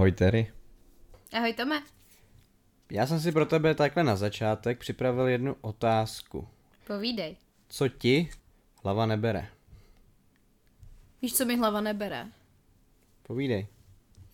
[0.00, 0.52] Ahoj Terry.
[1.32, 1.82] Ahoj Tome.
[2.90, 6.48] Já jsem si pro tebe takhle na začátek připravil jednu otázku.
[6.86, 7.36] Povídej.
[7.68, 8.30] Co ti
[8.84, 9.48] hlava nebere?
[11.22, 12.28] Víš, co mi hlava nebere?
[13.22, 13.66] Povídej.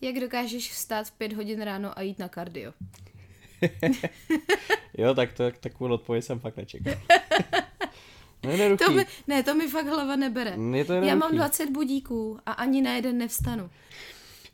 [0.01, 2.73] Jak dokážeš vstát v pět hodin ráno a jít na kardio?
[4.97, 6.93] jo, tak to, takovou odpověď jsem fakt nečekal.
[8.43, 10.57] No to mi, ne, to mi fakt hlava nebere.
[10.75, 13.69] Je to Já mám 20 budíků a ani na jeden nevstanu.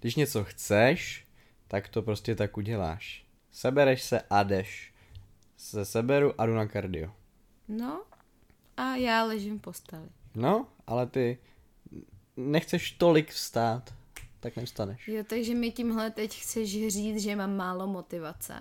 [0.04, 1.27] Když něco chceš,
[1.67, 3.25] tak to prostě tak uděláš.
[3.52, 4.94] Sebereš se a jdeš.
[5.57, 7.11] Se seberu a jdu na kardio.
[7.67, 8.03] No,
[8.77, 10.09] a já ležím v posteli.
[10.35, 11.38] No, ale ty
[12.38, 13.94] nechceš tolik vstát,
[14.39, 15.08] tak nevstaneš.
[15.08, 18.59] Jo, takže mi tímhle teď chceš říct, že mám málo motivace?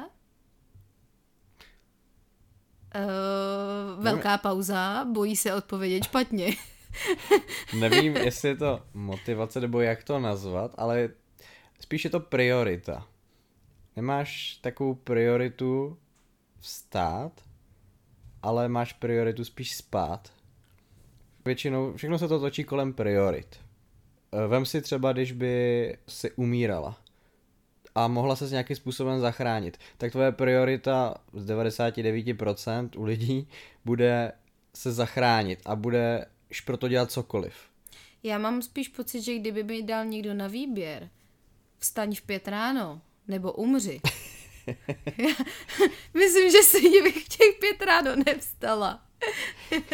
[2.94, 6.56] Uh, velká pauza, bojí se odpovědět špatně.
[7.78, 11.08] Nevím, jestli je to motivace nebo jak to nazvat, ale
[11.82, 13.08] spíš je to priorita.
[13.96, 15.98] Nemáš takovou prioritu
[16.60, 17.32] vstát,
[18.42, 20.32] ale máš prioritu spíš spát.
[21.44, 23.60] Většinou všechno se to točí kolem priorit.
[24.32, 26.98] Eh, vem si třeba, když by si umírala
[27.94, 33.48] a mohla se s nějakým způsobem zachránit, tak tvoje priorita z 99% u lidí
[33.84, 34.32] bude
[34.74, 36.26] se zachránit a bude
[36.66, 37.54] pro to dělat cokoliv.
[38.22, 41.08] Já mám spíš pocit, že kdyby mi dal někdo na výběr,
[41.82, 44.00] vstaň v pět ráno, nebo umři.
[46.14, 49.06] myslím, že si bych v těch pět ráno nevstala.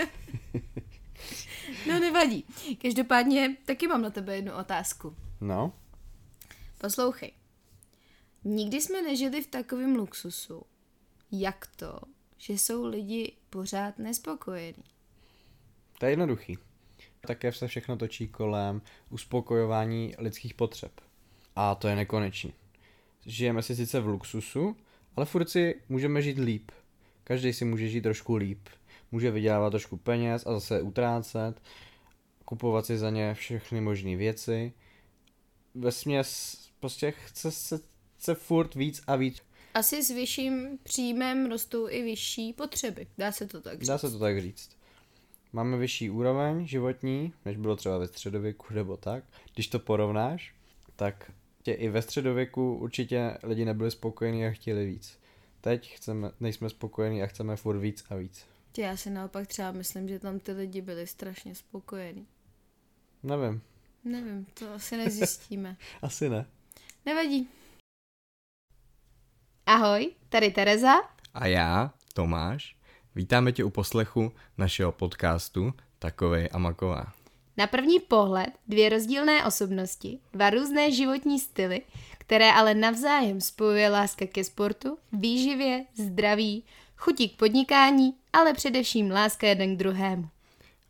[1.88, 2.46] no nevadí.
[2.82, 5.16] Každopádně taky mám na tebe jednu otázku.
[5.40, 5.72] No.
[6.78, 7.32] Poslouchej.
[8.44, 10.62] Nikdy jsme nežili v takovém luxusu.
[11.32, 12.00] Jak to,
[12.38, 14.84] že jsou lidi pořád nespokojení?
[15.98, 16.58] To je jednoduchý.
[17.26, 21.07] Také se všechno točí kolem uspokojování lidských potřeb.
[21.60, 22.52] A to je nekonečný.
[23.26, 24.76] Žijeme si sice v luxusu,
[25.16, 26.70] ale furt si můžeme žít líp.
[27.24, 28.68] Každý si může žít trošku líp.
[29.12, 31.62] Může vydělávat trošku peněz a zase utrácet,
[32.44, 34.72] kupovat si za ně všechny možné věci.
[35.74, 37.80] Ve směs prostě chce se
[38.18, 39.42] chce furt víc a víc.
[39.74, 43.06] Asi s vyšším příjmem rostou i vyšší potřeby.
[43.18, 43.88] Dá se to tak říct.
[43.88, 44.70] Dá se to tak říct.
[45.52, 49.24] Máme vyšší úroveň životní, než bylo třeba ve středověku nebo tak.
[49.54, 50.54] Když to porovnáš,
[50.96, 51.32] tak
[51.68, 55.18] tě i ve středověku určitě lidi nebyli spokojení a chtěli víc.
[55.60, 58.46] Teď chceme, nejsme spokojení a chceme furt víc a víc.
[58.72, 62.26] Tě, já si naopak třeba myslím, že tam ty lidi byli strašně spokojení.
[63.22, 63.62] Nevím.
[64.04, 65.76] Nevím, to asi nezjistíme.
[66.02, 66.46] asi ne.
[67.06, 67.48] Nevadí.
[69.66, 70.94] Ahoj, tady Tereza.
[71.34, 72.76] A já, Tomáš.
[73.14, 77.12] Vítáme tě u poslechu našeho podcastu Takovej a Maková.
[77.58, 81.82] Na první pohled dvě rozdílné osobnosti, dva různé životní styly,
[82.18, 86.64] které ale navzájem spojuje láska ke sportu, výživě, zdraví,
[86.96, 90.28] chutí k podnikání, ale především láska jeden k druhému.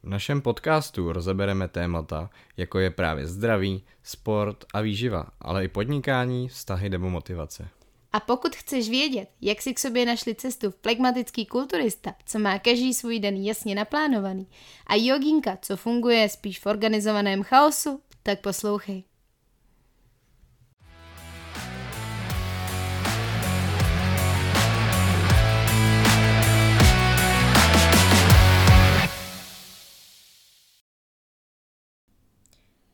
[0.03, 6.49] V našem podcastu rozebereme témata, jako je právě zdraví, sport a výživa, ale i podnikání,
[6.49, 7.69] vztahy nebo motivace.
[8.13, 12.59] A pokud chceš vědět, jak si k sobě našli cestu v plegmatický kulturista, co má
[12.59, 14.47] každý svůj den jasně naplánovaný,
[14.87, 19.05] a joginka, co funguje spíš v organizovaném chaosu, tak poslouchej.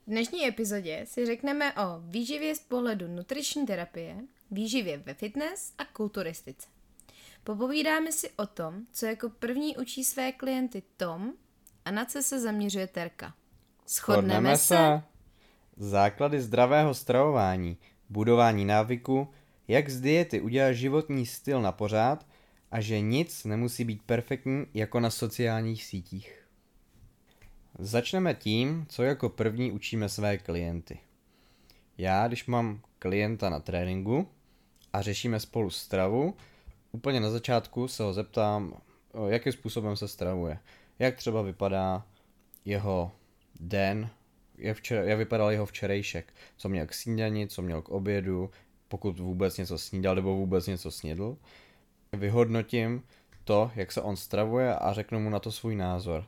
[0.06, 4.16] V dnešní epizodě si řekneme o výživě z pohledu nutriční terapie,
[4.50, 6.68] výživě ve fitness a kulturistice.
[7.44, 11.32] Popovídáme si o tom, co jako první učí své klienty Tom
[11.84, 13.34] a na co se zaměřuje Terka.
[13.88, 15.02] Shodneme se?
[15.76, 17.76] Základy zdravého stravování,
[18.08, 19.28] budování návyku,
[19.68, 22.26] jak z diety udělat životní styl na pořád
[22.70, 26.46] a že nic nemusí být perfektní jako na sociálních sítích.
[27.78, 30.98] Začneme tím, co jako první učíme své klienty.
[31.98, 34.28] Já, když mám klienta na tréninku
[34.92, 36.36] a řešíme spolu stravu,
[36.92, 38.76] úplně na začátku se ho zeptám,
[39.28, 40.58] jakým způsobem se stravuje.
[40.98, 42.06] Jak třeba vypadá
[42.64, 43.12] jeho
[43.60, 44.10] den,
[44.58, 48.50] jak, včera, jak vypadal jeho včerejšek, co měl k snídani, co měl k obědu,
[48.88, 51.36] pokud vůbec něco snídal nebo vůbec něco snědl.
[52.12, 53.02] Vyhodnotím
[53.44, 56.26] to, jak se on stravuje a řeknu mu na to svůj názor.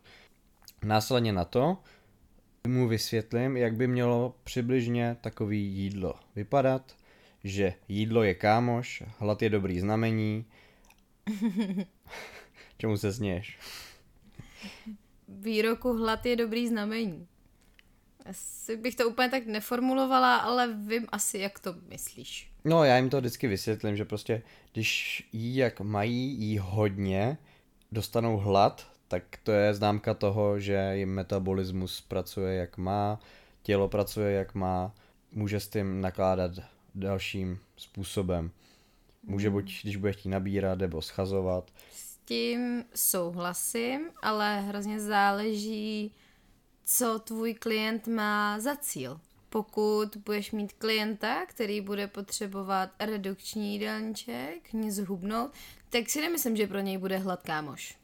[0.84, 1.78] Následně na to
[2.66, 6.96] mu vysvětlím, jak by mělo přibližně takový jídlo vypadat,
[7.44, 10.44] že jídlo je kámoš, hlad je dobrý znamení.
[12.78, 13.58] Čemu se sněš?
[15.28, 17.26] Výroku hlad je dobrý znamení.
[18.26, 22.50] Asi bych to úplně tak neformulovala, ale vím asi, jak to myslíš.
[22.64, 24.42] No, já jim to vždycky vysvětlím, že prostě,
[24.72, 27.38] když jí jak mají, jí hodně,
[27.92, 33.20] dostanou hlad, tak to je známka toho, že jim metabolismus pracuje jak má,
[33.62, 34.94] tělo pracuje jak má,
[35.32, 36.50] může s tím nakládat
[36.94, 38.50] dalším způsobem.
[39.22, 41.70] Může buď, když bude chtít nabírat, nebo schazovat.
[41.92, 46.12] S tím souhlasím, ale hrozně záleží,
[46.84, 49.20] co tvůj klient má za cíl.
[49.48, 55.50] Pokud budeš mít klienta, který bude potřebovat redukční jídelníček, nic hubnout,
[55.90, 57.98] tak si nemyslím, že pro něj bude hlad kámoš.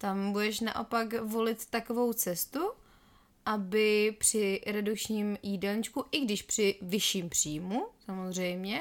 [0.00, 2.60] Tam budeš naopak volit takovou cestu,
[3.46, 8.80] aby při redukčním jídelníčku, i když při vyšším příjmu, samozřejmě,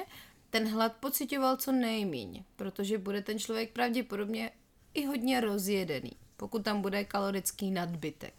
[0.49, 4.51] ten hlad pocitoval co nejméně, protože bude ten člověk pravděpodobně
[4.93, 8.33] i hodně rozjedený, pokud tam bude kalorický nadbytek.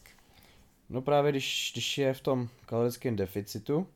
[0.88, 3.86] No právě když, když je v tom kalorickém deficitu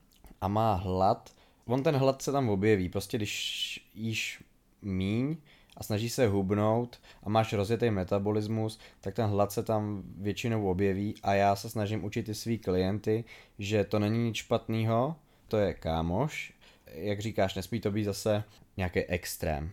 [0.40, 1.34] a má hlad,
[1.64, 4.42] on ten hlad se tam objeví, prostě když jíš
[4.82, 5.36] míň
[5.76, 11.14] a snaží se hubnout a máš rozjetý metabolismus, tak ten hlad se tam většinou objeví
[11.22, 13.24] a já se snažím učit i svý klienty,
[13.58, 15.16] že to není nic špatného,
[15.48, 16.52] to je kámoš,
[16.86, 18.44] jak říkáš, nesmí to být zase
[18.76, 19.70] nějaký extrém.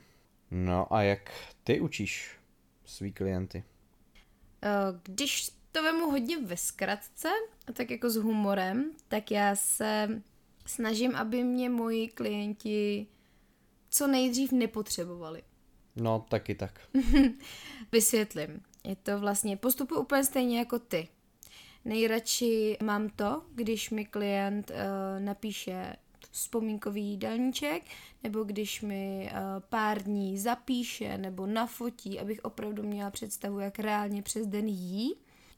[0.52, 1.32] No a jak
[1.64, 2.36] ty učíš
[2.86, 3.64] svý klienty?
[4.64, 4.70] Eh,
[5.04, 7.30] když to vemu hodně ve zkratce,
[7.74, 10.22] tak jako s humorem, tak já se
[10.66, 13.08] snažím, aby mě moji klienti
[13.92, 15.44] co nejdřív nepotřebovali.
[15.96, 16.80] No, taky tak.
[17.92, 18.62] Vysvětlím.
[18.84, 21.08] Je to vlastně postupu úplně stejně jako ty.
[21.86, 24.76] Nejradši mám to, když mi klient uh,
[25.24, 25.96] napíše
[26.32, 27.84] vzpomínkový jídelníček,
[28.24, 29.38] nebo když mi uh,
[29.70, 35.16] pár dní zapíše nebo nafotí, abych opravdu měla představu, jak reálně přes den jí,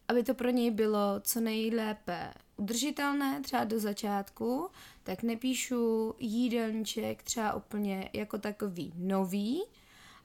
[0.08, 4.70] aby to pro něj bylo co nejlépe udržitelné, třeba do začátku,
[5.04, 9.64] tak nepíšu jídelníček třeba úplně jako takový nový,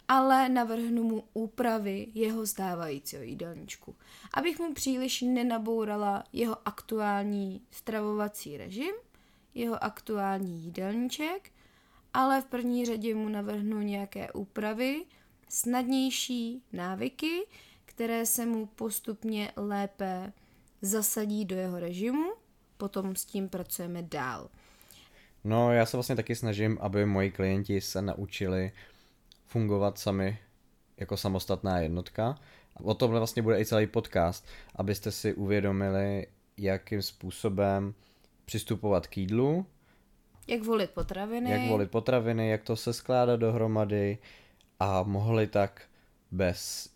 [0.09, 3.95] ale navrhnu mu úpravy jeho stávajícího jídelníčku,
[4.35, 8.95] abych mu příliš nenabourala jeho aktuální stravovací režim,
[9.55, 11.51] jeho aktuální jídelníček,
[12.15, 15.05] ale v první řadě mu navrhnu nějaké úpravy,
[15.49, 17.47] snadnější návyky,
[17.85, 20.33] které se mu postupně lépe
[20.83, 22.33] zasadí do jeho režimu,
[22.77, 24.49] potom s tím pracujeme dál.
[25.45, 28.73] No, já se vlastně taky snažím, aby moji klienti se naučili
[29.49, 30.39] fungovat sami
[30.97, 32.39] jako samostatná jednotka.
[32.83, 34.47] O tomhle vlastně bude i celý podcast,
[34.77, 37.95] abyste si uvědomili, jakým způsobem
[38.45, 39.67] přistupovat k jídlu.
[40.47, 41.51] Jak volit potraviny.
[41.51, 44.19] Jak volit potraviny, jak to se skládat dohromady
[44.81, 45.83] a mohli tak
[46.31, 46.91] bez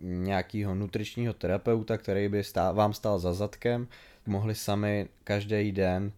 [0.00, 3.88] nějakého nutričního terapeuta, který by stál, vám stál za zadkem,
[4.26, 6.12] mohli sami každý den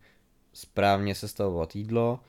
[0.52, 2.20] správně sestavovat jídlo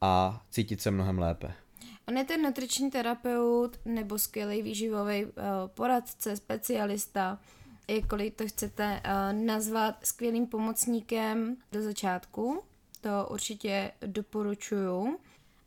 [0.00, 1.63] a cítit se mnohem lépe.
[2.08, 5.32] On je ten nutriční terapeut nebo skvělý výživový uh,
[5.74, 7.38] poradce, specialista,
[7.88, 12.62] jakkoliv to chcete uh, nazvat skvělým pomocníkem do začátku.
[13.00, 15.18] To určitě doporučuju.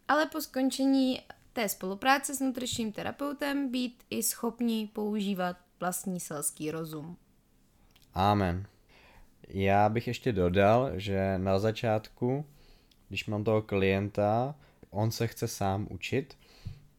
[0.07, 1.21] Ale po skončení
[1.53, 7.17] té spolupráce s nutričním terapeutem být i schopni používat vlastní selský rozum.
[8.13, 8.67] Amen.
[9.47, 12.45] Já bych ještě dodal, že na začátku,
[13.07, 14.55] když mám toho klienta,
[14.97, 16.37] on se chce sám učit,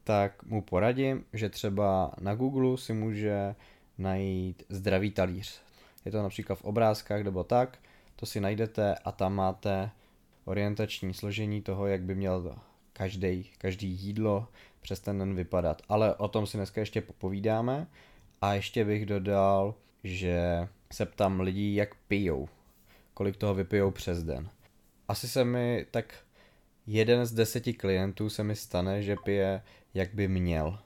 [0.04, 3.54] tak mu poradím, že třeba na Google si může
[3.99, 5.61] najít zdravý talíř.
[6.04, 7.78] Je to například v obrázkách nebo tak,
[8.16, 9.90] to si najdete a tam máte
[10.44, 12.58] orientační složení toho, jak by měl
[12.92, 14.49] každý, každý jídlo
[14.80, 15.82] přes ten den vypadat.
[15.88, 17.87] Ale o tom si dneska ještě popovídáme.
[18.40, 22.49] A ještě bych dodal, že se ptám lidí, jak pijou.
[23.14, 24.50] Kolik toho vypijou přes den.
[25.08, 26.14] Asi se mi tak
[26.90, 29.62] jeden z deseti klientů se mi stane, že pije,
[29.95, 30.78] jak by měl.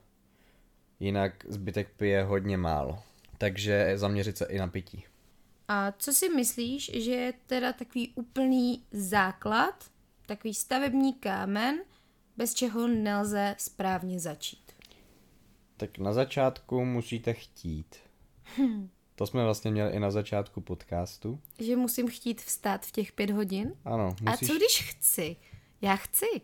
[0.99, 2.99] Jinak zbytek pije hodně málo.
[3.37, 5.03] Takže zaměřit se i na pití.
[5.67, 9.85] A co si myslíš, že je teda takový úplný základ,
[10.25, 11.79] takový stavební kámen,
[12.37, 14.71] bez čeho nelze správně začít?
[15.77, 17.95] Tak na začátku musíte chtít.
[18.43, 18.89] Hmm.
[19.15, 21.39] To jsme vlastně měli i na začátku podcastu.
[21.59, 23.73] Že musím chtít vstát v těch pět hodin?
[23.85, 24.15] Ano.
[24.21, 24.49] Musíš...
[24.49, 25.35] A co když chci?
[25.83, 26.41] Já chci.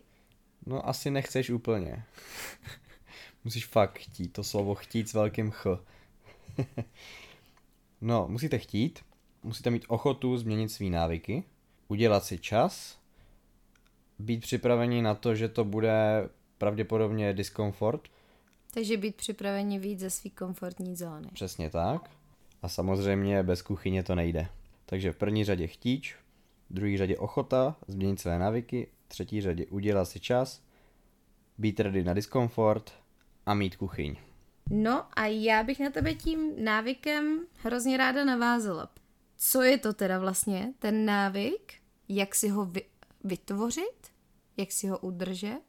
[0.66, 2.04] No asi nechceš úplně.
[3.44, 5.66] Musíš fakt chtít, to slovo chtít s velkým ch.
[8.00, 9.00] no, musíte chtít,
[9.42, 11.44] musíte mít ochotu změnit svý návyky,
[11.88, 12.98] udělat si čas,
[14.18, 16.28] být připraveni na to, že to bude
[16.58, 18.08] pravděpodobně diskomfort.
[18.74, 21.28] Takže být připraveni víc ze své komfortní zóny.
[21.32, 22.10] Přesně tak.
[22.62, 24.48] A samozřejmě bez kuchyně to nejde.
[24.86, 26.16] Takže v první řadě chtíč,
[26.70, 30.62] v druhé řadě ochota změnit své návyky, v třetí řadě udělat si čas,
[31.58, 32.92] být ready na diskomfort
[33.46, 34.16] a mít kuchyň.
[34.70, 38.88] No a já bych na tebe tím návykem hrozně ráda navázala.
[39.36, 41.74] Co je to teda vlastně, ten návyk?
[42.08, 42.86] Jak si ho vy-
[43.24, 44.10] vytvořit?
[44.56, 45.60] Jak si ho udržet?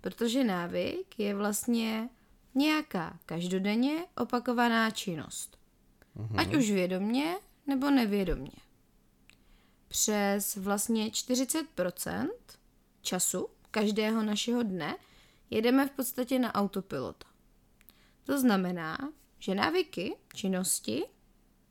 [0.00, 2.08] Protože návyk je vlastně
[2.54, 5.58] nějaká každodenně opakovaná činnost.
[6.16, 6.40] Mm-hmm.
[6.40, 7.36] Ať už vědomně
[7.66, 8.61] nebo nevědomně.
[9.92, 12.28] Přes vlastně 40%
[13.02, 14.96] času každého našeho dne
[15.50, 17.26] jedeme v podstatě na autopilota.
[18.24, 21.04] To znamená, že návyky, činnosti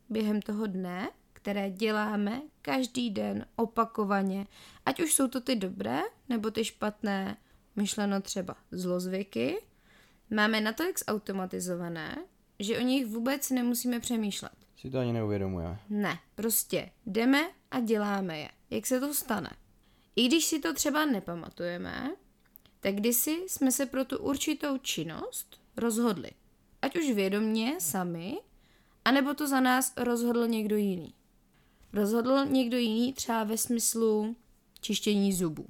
[0.08, 4.46] během toho dne, které děláme každý den opakovaně,
[4.86, 7.36] ať už jsou to ty dobré nebo ty špatné,
[7.76, 9.62] myšleno třeba zlozvyky,
[10.30, 12.24] máme natolik zautomatizované,
[12.58, 14.61] že o nich vůbec nemusíme přemýšlet.
[14.82, 15.80] Si to ani neuvědomujeme.
[15.90, 18.50] Ne, prostě jdeme a děláme je.
[18.70, 19.50] Jak se to stane?
[20.16, 22.10] I když si to třeba nepamatujeme,
[22.80, 26.30] tak kdysi jsme se pro tu určitou činnost rozhodli.
[26.82, 28.38] Ať už vědomně sami,
[29.04, 31.14] anebo to za nás rozhodl někdo jiný.
[31.92, 34.36] Rozhodl někdo jiný třeba ve smyslu
[34.80, 35.66] čištění zubů.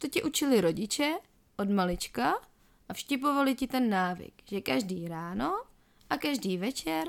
[0.00, 1.14] To ti učili rodiče
[1.56, 2.34] od malička
[2.88, 5.52] a vštipovali ti ten návyk, že každý ráno
[6.10, 7.08] a každý večer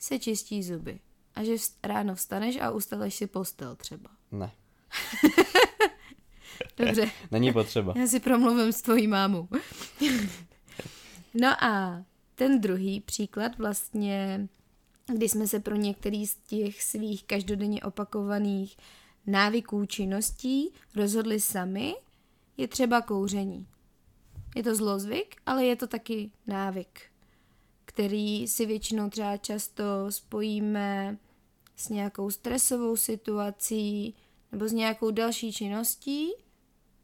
[0.00, 1.00] se čistí zuby.
[1.34, 1.52] A že
[1.82, 4.10] ráno vstaneš a ustaleš si postel třeba.
[4.32, 4.52] Ne.
[6.76, 7.10] Dobře.
[7.30, 7.94] Není potřeba.
[7.96, 9.48] Já si promluvím s tvojí mámou.
[11.34, 12.04] no a
[12.34, 14.48] ten druhý příklad vlastně,
[15.06, 18.76] kdy jsme se pro některý z těch svých každodenně opakovaných
[19.26, 21.94] návyků činností rozhodli sami,
[22.56, 23.66] je třeba kouření.
[24.56, 27.09] Je to zlozvyk, ale je to taky návyk,
[27.90, 31.18] který si většinou třeba často spojíme
[31.76, 34.14] s nějakou stresovou situací
[34.52, 36.30] nebo s nějakou další činností,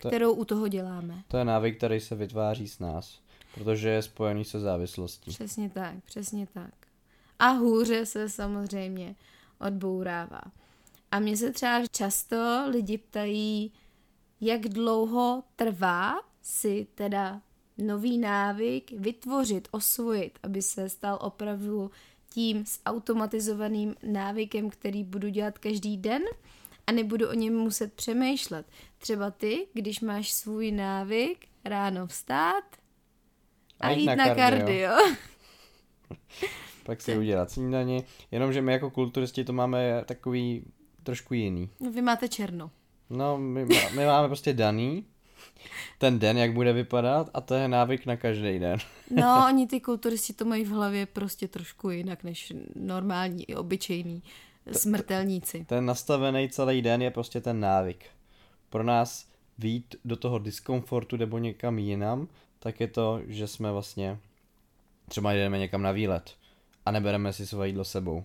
[0.03, 1.23] to, kterou u toho děláme.
[1.29, 3.21] To je návyk, který se vytváří s nás,
[3.55, 5.31] protože je spojený se závislostí.
[5.31, 6.75] Přesně tak, přesně tak.
[7.39, 9.17] A hůře se samozřejmě
[9.61, 10.43] odbourává.
[11.11, 13.73] A mě se třeba často lidi ptají,
[14.41, 17.43] jak dlouho trvá si teda
[17.79, 21.91] nový návyk vytvořit, osvojit, aby se stal opravdu
[22.31, 26.23] tím automatizovaným návykem, který budu dělat každý den
[26.87, 28.67] a nebudu o něm muset přemýšlet.
[28.99, 32.65] Třeba ty, když máš svůj návyk ráno vstát
[33.81, 34.67] a, a jít, na, na kardio.
[34.67, 34.93] kardio.
[36.85, 40.65] Pak si udělat snídani, jenomže my jako kulturisti to máme takový
[41.03, 41.71] trošku jiný.
[41.95, 42.71] Vy máte černo.
[43.11, 43.65] No, my,
[43.95, 45.07] my máme prostě daný
[45.99, 48.79] ten den, jak bude vypadat a to je návyk na každý den.
[49.11, 54.23] no, oni ty kulturisti to mají v hlavě prostě trošku jinak než normální i obyčejní
[54.73, 55.65] smrtelníci.
[55.69, 58.05] Ten nastavený celý den je prostě ten návyk.
[58.71, 59.27] Pro nás
[59.59, 64.19] vít do toho diskomfortu nebo někam jinam, tak je to, že jsme vlastně
[65.09, 66.35] třeba jdeme někam na výlet
[66.87, 68.25] a nebereme si své jídlo sebou.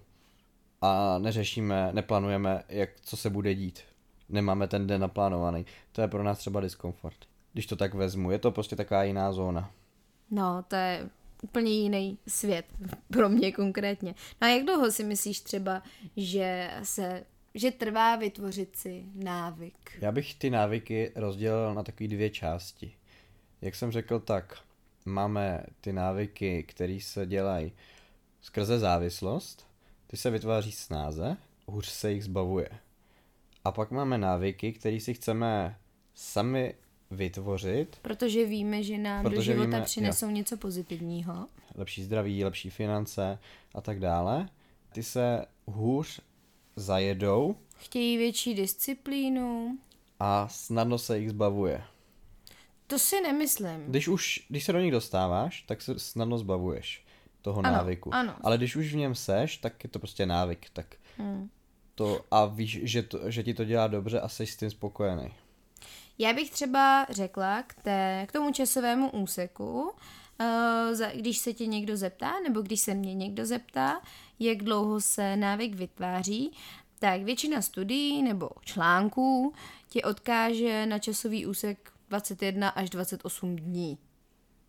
[0.82, 3.80] A neřešíme, neplánujeme, jak, co se bude dít.
[4.32, 5.66] Nemáme ten den naplánovaný.
[5.92, 7.18] To je pro nás třeba diskomfort.
[7.54, 9.72] Když to tak vezmu, je to prostě taková jiná zóna.
[10.32, 11.10] No, to je
[11.42, 12.66] úplně jiný svět
[13.12, 14.16] pro mě konkrétně.
[14.42, 15.84] No a jak dlouho si myslíš třeba,
[16.18, 17.24] že se
[17.56, 19.98] že trvá vytvořit si návyk?
[20.02, 22.94] Já bych ty návyky rozdělil na takové dvě části.
[23.62, 24.58] Jak jsem řekl, tak
[25.06, 27.72] máme ty návyky, které se dělají
[28.42, 29.68] skrze závislost,
[30.08, 32.70] ty se vytváří snáze, hůř se jich zbavuje.
[33.66, 35.78] A pak máme návyky, které si chceme
[36.14, 36.76] sami
[37.12, 37.98] vytvořit.
[38.02, 40.32] Protože víme, že nám do života víme, přinesou jo.
[40.32, 41.48] něco pozitivního.
[41.76, 43.40] Lepší zdraví, lepší finance
[43.74, 44.50] a tak dále.
[44.94, 46.22] Ty se hůř
[46.76, 47.56] zajedou.
[47.78, 49.78] Chtějí větší disciplínu.
[50.20, 51.84] A snadno se jich zbavuje.
[52.88, 53.86] To si nemyslím.
[53.88, 57.06] Když už, když se do nich dostáváš, tak se snadno zbavuješ
[57.42, 58.14] toho ano, návyku.
[58.14, 58.36] Ano.
[58.42, 60.70] Ale když už v něm seš, tak je to prostě návyk.
[60.74, 61.50] Tak hmm.
[61.96, 65.34] To, a víš, že, to, že ti to dělá dobře a jsi s tím spokojený.
[66.18, 71.98] Já bych třeba řekla k, té, k tomu časovému úseku, uh, když se tě někdo
[71.98, 74.02] zeptá, nebo když se mě někdo zeptá,
[74.40, 76.52] jak dlouho se návyk vytváří,
[77.00, 79.54] tak většina studií nebo článků
[79.90, 83.98] tě odkáže na časový úsek 21 až 28 dní.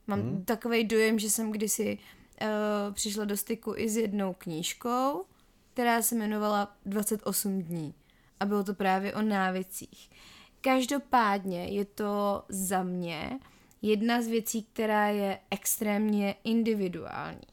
[0.07, 0.45] Mám hmm.
[0.45, 5.25] takový dojem, že jsem kdysi uh, přišla do styku i s jednou knížkou,
[5.73, 7.95] která se jmenovala 28 dní.
[8.41, 10.11] A bylo to právě o návicích.
[10.61, 13.39] Každopádně je to za mě
[13.83, 17.47] jedna z věcí, která je extrémně individuální.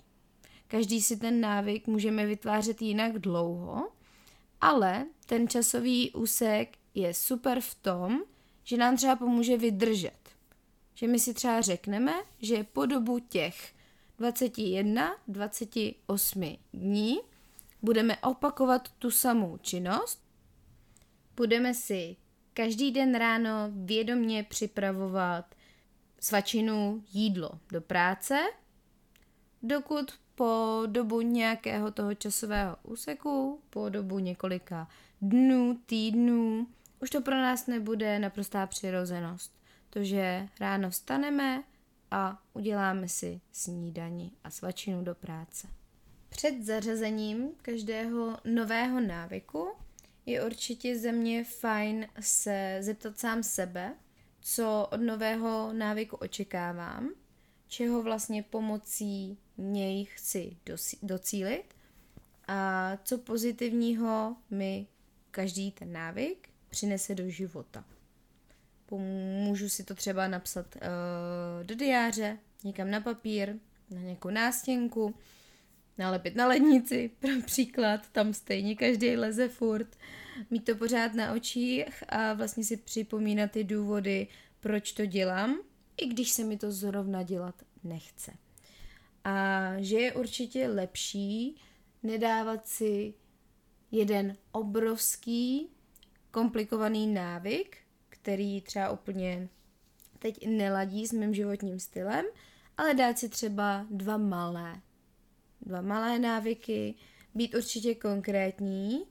[0.67, 3.91] Každý si ten návyk můžeme vytvářet jinak dlouho,
[4.61, 8.19] ale ten časový úsek je super v tom,
[8.63, 10.29] že nám třeba pomůže vydržet.
[10.93, 13.73] Že my si třeba řekneme, že po dobu těch
[14.17, 17.19] 21, 28 dní
[17.81, 20.23] budeme opakovat tu samou činnost.
[21.35, 22.15] Budeme si
[22.53, 25.55] každý den ráno vědomně připravovat
[26.19, 28.39] svačinu jídlo do práce,
[29.63, 34.87] dokud po dobu nějakého toho časového úseku, po dobu několika
[35.21, 36.67] dnů, týdnů,
[37.01, 39.59] už to pro nás nebude naprostá přirozenost.
[39.89, 41.63] To, že ráno vstaneme
[42.11, 45.67] a uděláme si snídani a svačinu do práce.
[46.39, 49.67] Před zařazením každého nového návyku
[50.25, 53.95] je určitě ze mě fajn se zeptat sám sebe,
[54.41, 57.09] co od nového návyku očekávám,
[57.67, 60.57] čeho vlastně pomocí něj chci
[61.03, 61.63] docílit
[62.47, 64.87] a co pozitivního mi
[65.31, 67.85] každý ten návyk přinese do života.
[69.43, 70.81] Můžu si to třeba napsat uh,
[71.63, 73.55] do diáře, někam na papír,
[73.89, 75.15] na nějakou nástěnku,
[75.99, 79.97] nalepit na lednici, pro příklad, tam stejně každý leze furt,
[80.49, 84.27] mít to pořád na očích a vlastně si připomínat ty důvody,
[84.59, 85.59] proč to dělám,
[85.97, 88.31] i když se mi to zrovna dělat nechce.
[89.23, 91.61] A že je určitě lepší
[92.03, 93.13] nedávat si
[93.91, 95.69] jeden obrovský,
[96.31, 97.77] komplikovaný návyk,
[98.09, 99.49] který třeba úplně
[100.19, 102.25] teď neladí s mým životním stylem,
[102.77, 104.81] ale dát si třeba dva malé.
[105.61, 106.95] Dva malé návyky,
[107.35, 109.03] být určitě konkrétní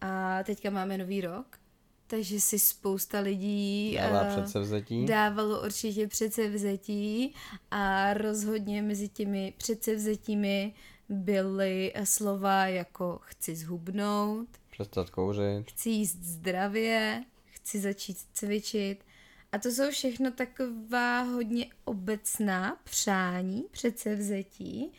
[0.00, 1.58] a teďka máme nový rok,
[2.06, 5.06] takže si spousta lidí Dává předsevzetí.
[5.06, 7.34] dávalo určitě předsevzetí
[7.70, 10.74] a rozhodně mezi těmi předsevzetími
[11.08, 19.04] byly slova jako chci zhubnout, přestat kouřit, chci jíst zdravě, chci začít cvičit.
[19.52, 24.92] A to jsou všechno taková hodně obecná přání, předsevzetí.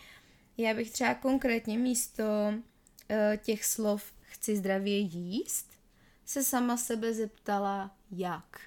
[0.61, 2.55] Já bych třeba konkrétně místo uh,
[3.37, 5.71] těch slov chci zdravě jíst,
[6.25, 8.61] se sama sebe zeptala jak.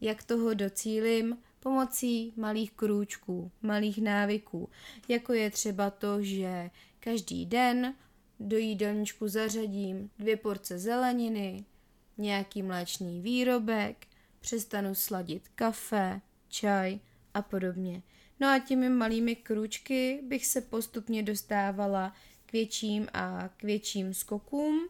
[0.00, 4.68] Jak toho docílim pomocí malých krůčků, malých návyků,
[5.08, 6.70] jako je třeba to, že
[7.00, 7.94] každý den
[8.40, 11.64] do jídelníčku zařadím dvě porce zeleniny,
[12.18, 14.06] nějaký mléčný výrobek,
[14.40, 16.98] přestanu sladit kafe, čaj
[17.34, 18.02] a podobně.
[18.40, 22.12] No a těmi malými krůčky bych se postupně dostávala
[22.46, 24.88] k větším a k větším skokům.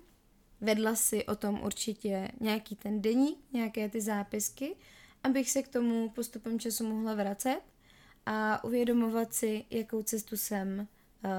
[0.60, 4.76] Vedla si o tom určitě nějaký ten deník, nějaké ty zápisky,
[5.24, 7.60] abych se k tomu postupem času mohla vracet
[8.26, 11.30] a uvědomovat si, jakou cestu jsem uh,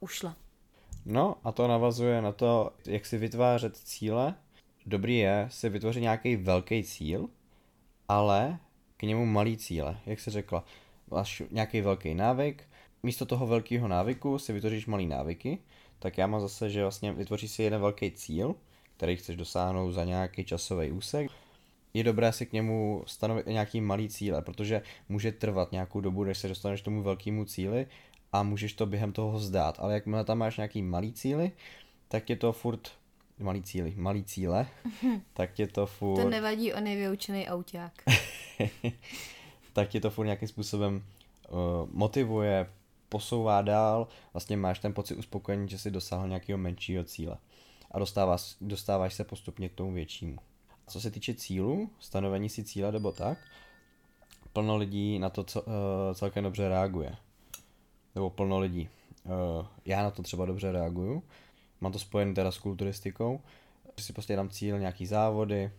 [0.00, 0.36] ušla.
[1.06, 4.34] No a to navazuje na to, jak si vytvářet cíle.
[4.86, 7.28] Dobrý je si vytvořit nějaký velký cíl,
[8.08, 8.58] ale
[8.96, 10.00] k němu malý cíle.
[10.06, 10.64] Jak se řekla,
[11.10, 12.64] máš nějaký velký návyk,
[13.02, 15.58] místo toho velkého návyku si vytvoříš malý návyky,
[15.98, 18.54] tak já mám zase, že vlastně vytvoříš si jeden velký cíl,
[18.96, 21.30] který chceš dosáhnout za nějaký časový úsek.
[21.94, 26.38] Je dobré si k němu stanovit nějaký malý cíle, protože může trvat nějakou dobu, než
[26.38, 27.86] se dostaneš k tomu velkému cíli
[28.32, 29.76] a můžeš to během toho vzdát.
[29.78, 31.52] Ale jakmile tam máš nějaký malý cíly,
[32.08, 32.90] tak je to furt
[33.38, 34.66] malý cíly, malý cíle,
[35.32, 36.22] tak je to furt...
[36.22, 37.92] To nevadí, on je vyučený auták.
[39.72, 41.04] tak je to furt nějakým způsobem
[41.48, 41.58] uh,
[41.92, 42.66] motivuje,
[43.08, 47.36] posouvá dál, vlastně máš ten pocit uspokojení, že jsi dosáhl nějakého menšího cíle.
[47.90, 50.38] A dostáváš, dostáváš se postupně k tomu většímu.
[50.86, 53.38] A co se týče cílu, stanovení si cíle nebo tak,
[54.52, 55.72] plno lidí na to co, uh,
[56.14, 57.16] celkem dobře reaguje.
[58.14, 58.88] Nebo plno lidí.
[59.24, 61.22] Uh, já na to třeba dobře reaguju,
[61.80, 63.40] mám to spojené teda s kulturistikou,
[63.98, 65.70] že si prostě dám cíl nějaký závody,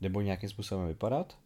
[0.00, 1.36] nebo nějakým způsobem vypadat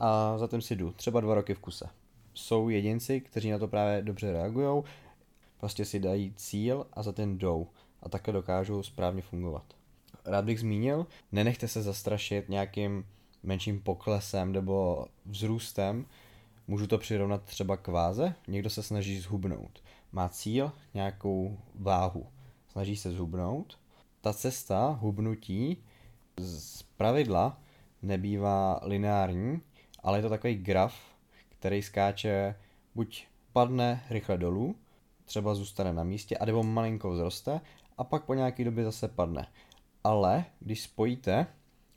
[0.00, 1.88] a za tím si jdu, třeba dva roky v kuse.
[2.34, 4.82] Jsou jedinci, kteří na to právě dobře reagují,
[5.60, 7.66] prostě si dají cíl a za ten jdou
[8.02, 9.64] a také dokážou správně fungovat.
[10.24, 13.04] Rád bych zmínil, nenechte se zastrašit nějakým
[13.42, 16.06] menším poklesem nebo vzrůstem,
[16.70, 18.34] Můžu to přirovnat třeba k váze.
[18.48, 19.82] Někdo se snaží zhubnout.
[20.12, 22.26] Má cíl, nějakou váhu.
[22.68, 23.78] Snaží se zhubnout.
[24.20, 25.76] Ta cesta hubnutí
[26.36, 27.60] z pravidla
[28.02, 29.60] nebývá lineární,
[30.02, 30.94] ale je to takový graf,
[31.48, 32.54] který skáče
[32.94, 34.76] buď padne rychle dolů,
[35.24, 37.60] třeba zůstane na místě, anebo malinko vzroste
[37.98, 39.46] a pak po nějaké době zase padne.
[40.04, 41.46] Ale když spojíte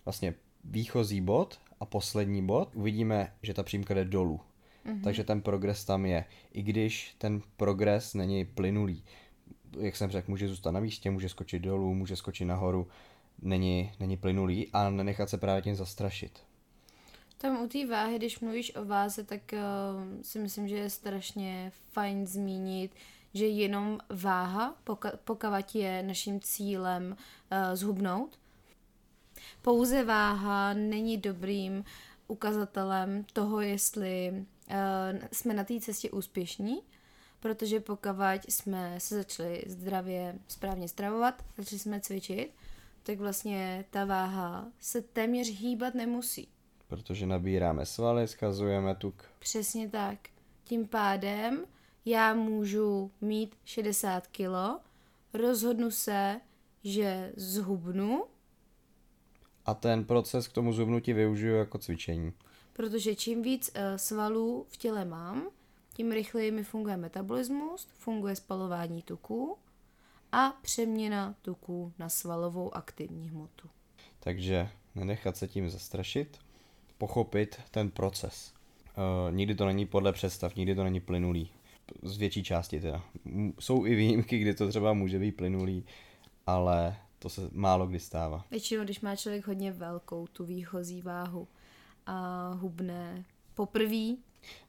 [0.06, 4.39] vlastně výchozí bod a poslední bod, uvidíme, že ta přímka jde dolů.
[4.86, 5.04] Mm-hmm.
[5.04, 6.26] Takže ten progres tam je.
[6.52, 9.04] I když ten progres není plynulý.
[9.80, 12.88] Jak jsem řekl, může zůstat na místě, může skočit dolů, může skočit nahoru.
[13.42, 16.44] není, není plynulý a nenechat se právě tím zastrašit.
[17.43, 21.71] Tam u té váhy, když mluvíš o váze, tak uh, si myslím, že je strašně
[21.91, 22.91] fajn zmínit,
[23.34, 28.39] že jenom váha, poka- pokud je naším cílem uh, zhubnout,
[29.62, 31.84] pouze váha není dobrým
[32.27, 36.82] ukazatelem toho, jestli uh, jsme na té cestě úspěšní,
[37.39, 38.10] protože pokud
[38.47, 42.56] jsme se začali zdravě, správně stravovat, začali jsme cvičit,
[43.03, 46.47] tak vlastně ta váha se téměř hýbat nemusí.
[46.88, 49.24] Protože nabíráme svaly, skazujeme tuk.
[49.39, 50.19] Přesně tak.
[50.63, 51.65] Tím pádem
[52.06, 54.80] já můžu mít 60 kilo,
[55.34, 56.41] rozhodnu se,
[56.84, 58.26] že zhubnu.
[59.65, 62.34] A ten proces k tomu zhubnutí využiju jako cvičení.
[62.74, 65.48] Protože čím víc uh, svalů v těle mám,
[65.93, 69.58] tím rychleji mi funguje metabolismus, funguje spalování tuků
[70.32, 73.69] a přeměna tuků na svalovou aktivní hmotu.
[74.19, 76.38] Takže nenechat se tím zastrašit,
[77.04, 78.54] pochopit ten proces.
[78.98, 81.50] Uh, nikdy to není podle představ, nikdy to není plynulý.
[82.04, 83.02] Z větší části teda.
[83.60, 85.86] Jsou i výjimky, kdy to třeba může být plynulý,
[86.48, 88.46] ale to se málo kdy stává.
[88.52, 91.48] Většinou, když má člověk hodně velkou tu výchozí váhu
[92.06, 94.16] a hubné poprvé.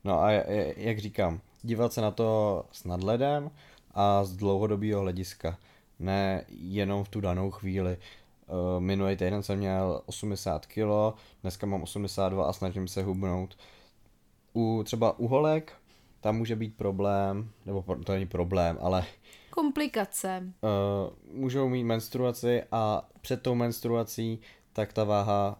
[0.05, 0.31] No a
[0.77, 3.51] jak říkám, dívat se na to s nadhledem
[3.90, 5.59] a z dlouhodobého hlediska,
[5.99, 7.97] ne jenom v tu danou chvíli.
[8.46, 13.57] Uh, minulý týden jsem měl 80 kg, dneska mám 82 a snažím se hubnout.
[14.52, 15.72] U třeba u holek
[16.20, 19.04] tam může být problém, nebo to není problém, ale
[19.50, 20.42] komplikace.
[20.61, 24.40] Uh, můžou mít menstruaci a před tou menstruací
[24.72, 25.59] tak ta váha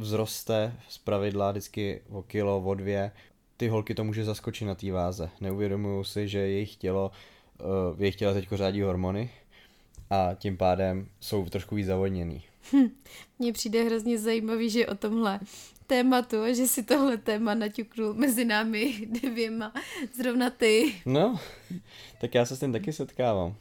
[0.00, 3.12] vzroste z pravidla vždycky o kilo, o dvě.
[3.56, 5.30] Ty holky to může zaskočit na té váze.
[5.40, 7.10] Neuvědomují si, že jejich tělo,
[7.60, 9.30] uh, v jejich těle teď řádí hormony
[10.12, 12.42] a tím pádem jsou trošku víc zavodněný.
[12.72, 12.88] Hm,
[13.38, 15.40] mně přijde hrozně zajímavý, že o tomhle
[15.86, 19.72] tématu a že si tohle téma naťuknul mezi námi dvěma,
[20.14, 20.94] zrovna ty.
[21.06, 21.40] No,
[22.20, 23.54] tak já se s tím taky setkávám.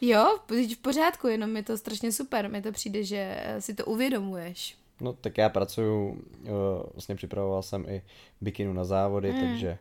[0.00, 2.50] Jo, v pořádku, jenom je to strašně super.
[2.50, 4.76] Mi to přijde, že si to uvědomuješ.
[5.00, 6.50] No tak já pracuju, eh,
[6.92, 8.02] vlastně připravoval jsem i
[8.40, 9.40] bikinu na závody, mm.
[9.40, 9.78] takže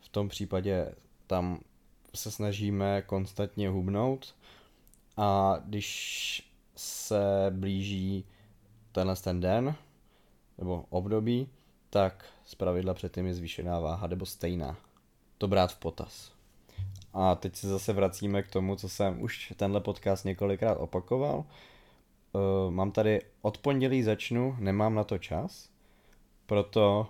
[0.00, 0.94] v tom případě
[1.26, 1.60] tam
[2.14, 4.34] se snažíme konstantně hubnout
[5.16, 8.24] a když se blíží
[8.92, 9.74] tenhle ten den,
[10.58, 11.48] nebo období,
[11.90, 14.76] tak z pravidla předtím je zvýšená váha nebo stejná.
[15.38, 16.32] To brát v potaz.
[17.12, 21.44] A teď se zase vracíme k tomu, co jsem už tenhle podcast několikrát opakoval.
[22.32, 25.68] Uh, mám tady od pondělí začnu, nemám na to čas,
[26.46, 27.06] proto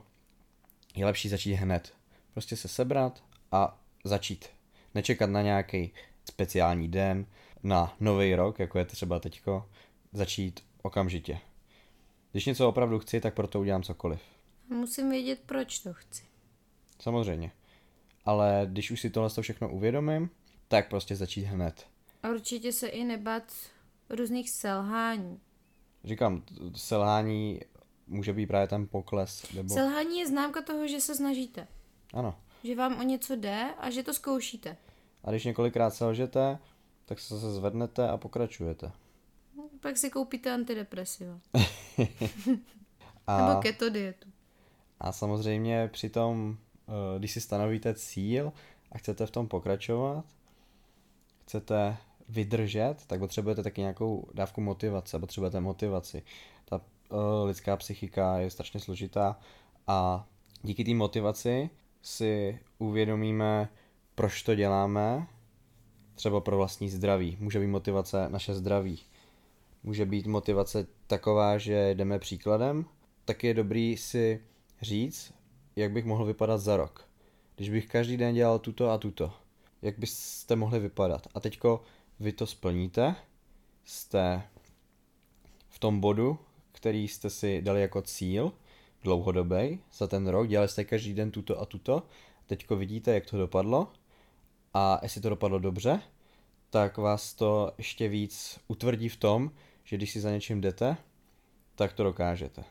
[0.95, 1.95] je lepší začít hned.
[2.33, 4.49] Prostě se sebrat a začít.
[4.95, 5.93] Nečekat na nějaký
[6.25, 7.27] speciální den,
[7.63, 9.69] na nový rok, jako je třeba teďko,
[10.13, 11.39] začít okamžitě.
[12.33, 14.21] Když něco opravdu chci, tak proto udělám cokoliv.
[14.69, 16.25] Musím vědět, proč to chci.
[17.01, 17.53] Samozřejmě.
[18.25, 20.31] Ale když už si tohle všechno uvědomím,
[20.69, 21.87] tak prostě začít hned.
[22.23, 23.53] A určitě se i nebat
[24.11, 25.41] různých selhání.
[26.05, 26.43] Říkám,
[26.77, 27.61] selhání
[28.07, 29.53] může být právě ten pokles.
[29.53, 29.75] Nebo...
[29.75, 31.69] Selhání je známka toho, že se snažíte.
[32.13, 32.39] Ano.
[32.65, 34.77] Že vám o něco jde a že to zkoušíte.
[35.25, 36.59] A když několikrát selžete,
[37.13, 38.93] tak se zase zvednete a pokračujete.
[39.81, 41.41] Pak si koupíte antidepresiva.
[43.27, 43.49] a...
[43.49, 44.29] Nebo keto dietu.
[45.01, 46.57] A samozřejmě při tom,
[46.89, 48.53] eh, když si stanovíte cíl
[48.93, 50.25] a chcete v tom pokračovat,
[51.45, 51.97] chcete
[52.29, 56.23] vydržet, tak potřebujete taky nějakou dávku motivace, potřebujete motivaci.
[56.65, 59.39] Ta uh, lidská psychika je strašně složitá
[59.87, 60.27] a
[60.63, 61.71] díky té motivaci
[62.03, 63.69] si uvědomíme,
[64.15, 65.27] proč to děláme,
[66.15, 67.37] třeba pro vlastní zdraví.
[67.41, 68.99] Může být motivace naše zdraví.
[69.83, 72.85] Může být motivace taková, že jdeme příkladem,
[73.25, 74.41] tak je dobrý si
[74.83, 75.33] říct,
[75.77, 77.09] jak bych mohl vypadat za rok.
[77.57, 79.33] Když bych každý den dělal tuto a tuto,
[79.83, 81.27] jak byste mohli vypadat.
[81.35, 81.83] A teďko
[82.21, 83.15] vy to splníte,
[83.85, 84.43] jste
[85.69, 86.39] v tom bodu,
[86.73, 88.53] který jste si dali jako cíl,
[89.03, 92.03] dlouhodobý, za ten rok, dělali jste každý den tuto a tuto,
[92.47, 93.89] teďko vidíte, jak to dopadlo
[94.75, 96.01] a jestli to dopadlo dobře,
[96.71, 99.51] tak vás to ještě víc utvrdí v tom,
[99.85, 100.97] že když si za něčím jdete,
[101.75, 102.65] tak to dokážete.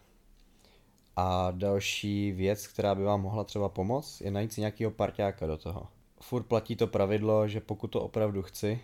[1.15, 5.57] A další věc, která by vám mohla třeba pomoct, je najít si nějakého parťáka do
[5.57, 5.87] toho.
[6.21, 8.79] Furt platí to pravidlo, že pokud to opravdu chci,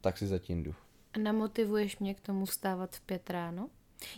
[0.00, 0.74] tak si zatím jdu.
[1.12, 3.68] A namotivuješ mě k tomu vstávat v pět ráno?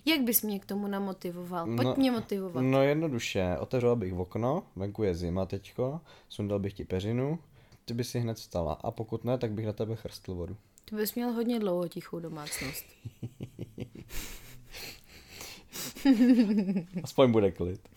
[0.05, 1.67] Jak bys mě k tomu namotivoval?
[1.67, 2.65] Pojď no, mě motivovat.
[2.65, 7.39] No jednoduše, otevřel bych v okno, venku je zima teďko, sundal bych ti peřinu,
[7.93, 10.57] ty bys si hned vstala a pokud ne, tak bych na tebe chrstl vodu.
[10.85, 12.85] Ty bys měl hodně dlouho tichou domácnost.
[17.03, 17.89] Aspoň bude klid.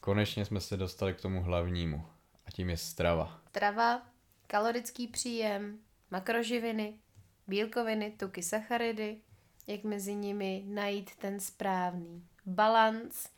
[0.00, 2.04] Konečně jsme se dostali k tomu hlavnímu.
[2.46, 3.40] A tím je strava.
[3.48, 4.02] Strava,
[4.46, 5.78] kalorický příjem,
[6.10, 6.94] makroživiny,
[7.46, 9.16] bílkoviny, tuky, sacharidy,
[9.66, 13.28] jak mezi nimi najít ten správný balans,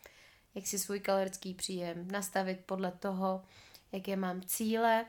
[0.54, 3.42] jak si svůj kalorický příjem nastavit podle toho,
[3.92, 5.06] jaké mám cíle,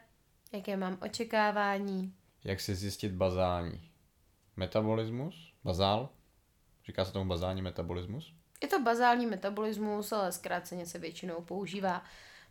[0.52, 2.14] jaké mám očekávání.
[2.44, 3.92] Jak si zjistit bazální
[4.56, 5.54] metabolismus?
[5.64, 6.10] Bazál?
[6.86, 8.34] Říká se tomu bazální metabolismus?
[8.62, 12.04] Je to bazální metabolismus, ale zkráceně se většinou používá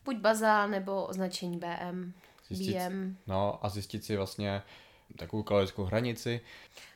[0.04, 2.12] buď bazál nebo označení BM.
[2.48, 3.16] Zjistit, BM.
[3.26, 4.62] No a zjistit si vlastně
[5.18, 6.40] takovou kalorickou hranici.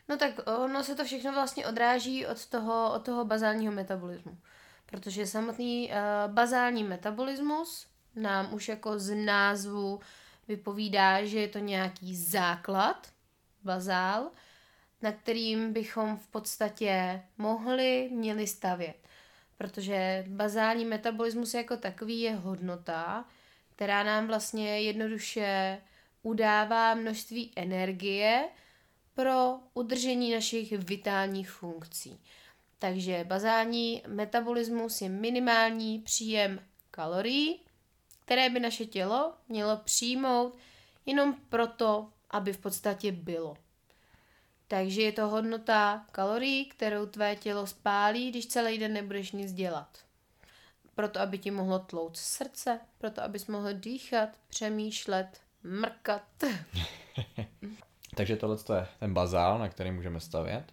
[0.08, 4.38] No tak ono se to všechno vlastně odráží od toho, od toho bazálního metabolismu.
[4.86, 7.86] Protože samotný uh, bazální metabolismus
[8.16, 10.00] nám už jako z názvu
[10.48, 13.12] vypovídá, že je to nějaký základ,
[13.62, 14.30] bazál,
[15.02, 18.96] na kterým bychom v podstatě mohli, měli stavět.
[19.58, 23.24] Protože bazální metabolismus jako takový je hodnota,
[23.76, 25.78] která nám vlastně jednoduše
[26.22, 28.48] udává množství energie
[29.14, 32.20] pro udržení našich vitálních funkcí.
[32.78, 37.60] Takže bazální metabolismus je minimální příjem kalorií,
[38.24, 40.56] které by naše tělo mělo přijmout
[41.06, 43.56] jenom proto, aby v podstatě bylo.
[44.68, 49.98] Takže je to hodnota kalorií, kterou tvé tělo spálí, když celý den nebudeš nic dělat.
[50.94, 56.44] Proto, aby ti mohlo tlouct srdce, proto, abys mohl dýchat, přemýšlet, mrkat.
[58.16, 60.64] Takže tohle je ten bazál, na který můžeme stavět.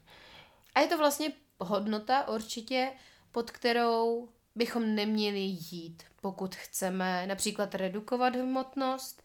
[0.75, 2.91] A je to vlastně hodnota určitě,
[3.31, 9.23] pod kterou bychom neměli jít, pokud chceme například redukovat hmotnost,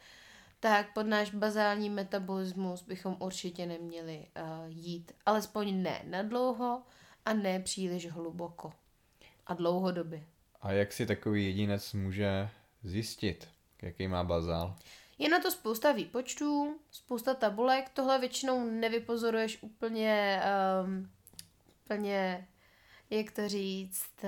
[0.60, 5.12] tak pod náš bazální metabolismus bychom určitě neměli uh, jít.
[5.26, 6.82] Alespoň ne na dlouho
[7.24, 8.72] a ne příliš hluboko
[9.46, 10.24] a dlouhodobě.
[10.62, 12.48] A jak si takový jedinec může
[12.82, 13.48] zjistit,
[13.82, 14.76] jaký má bazál?
[15.18, 20.42] Je na to spousta výpočtů, spousta tabulek, tohle většinou nevypozoruješ úplně,
[20.84, 21.10] um,
[21.84, 22.48] úplně,
[23.10, 24.24] jak to říct,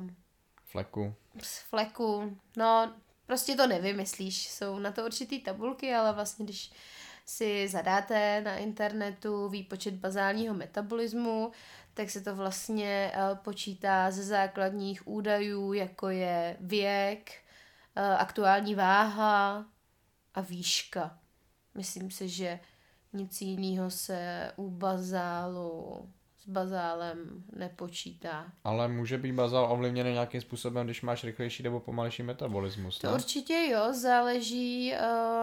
[0.00, 0.16] um,
[0.64, 1.14] fleku.
[1.42, 2.92] Z fleku, no
[3.26, 6.72] prostě to nevymyslíš, jsou na to určitý tabulky, ale vlastně když
[7.26, 11.52] si zadáte na internetu výpočet bazálního metabolismu,
[11.94, 17.32] tak se to vlastně uh, počítá ze základních údajů, jako je věk,
[17.96, 19.66] uh, aktuální váha,
[20.34, 21.18] a výška.
[21.74, 22.60] Myslím si, že
[23.12, 26.08] nic jiného se u bazálu
[26.48, 28.52] bazálem nepočítá.
[28.64, 33.68] Ale může být bazál ovlivněný nějakým způsobem, když máš rychlejší nebo pomalejší metabolismus, To určitě
[33.70, 34.92] jo, záleží,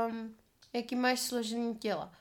[0.10, 0.36] um,
[0.74, 2.12] jaký máš složení těla.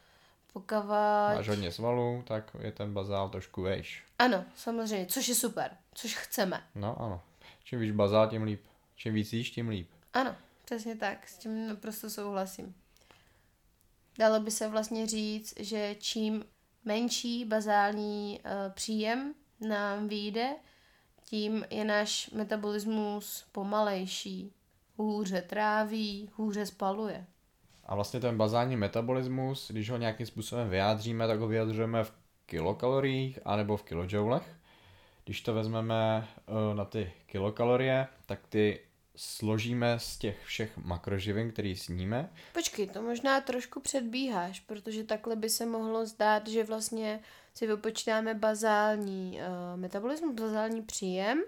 [0.52, 0.88] Pokud...
[1.34, 4.04] Máš hodně svalů, tak je ten bazál trošku vejš.
[4.18, 6.62] Ano, samozřejmě, což je super, což chceme.
[6.74, 7.20] No ano,
[7.64, 8.62] čím víc bazál, tím líp.
[8.96, 9.88] Čím víc jíš, tím líp.
[10.12, 12.74] Ano, Přesně tak, s tím naprosto souhlasím.
[14.18, 16.44] Dalo by se vlastně říct, že čím
[16.84, 19.34] menší bazální uh, příjem
[19.68, 20.56] nám vyjde,
[21.24, 24.52] tím je náš metabolismus pomalejší,
[24.96, 27.26] hůře tráví, hůře spaluje.
[27.86, 32.12] A vlastně ten bazální metabolismus, když ho nějakým způsobem vyjádříme, tak ho vyjadřujeme v
[32.46, 34.56] kilokaloriích anebo v kilojoulech.
[35.24, 38.80] Když to vezmeme uh, na ty kilokalorie, tak ty
[39.16, 42.30] složíme z těch všech makroživin, který sníme.
[42.52, 47.20] Počkej, to možná trošku předbíháš, protože takhle by se mohlo zdát, že vlastně
[47.54, 51.42] si vypočítáme bazální uh, metabolismus, bazální příjem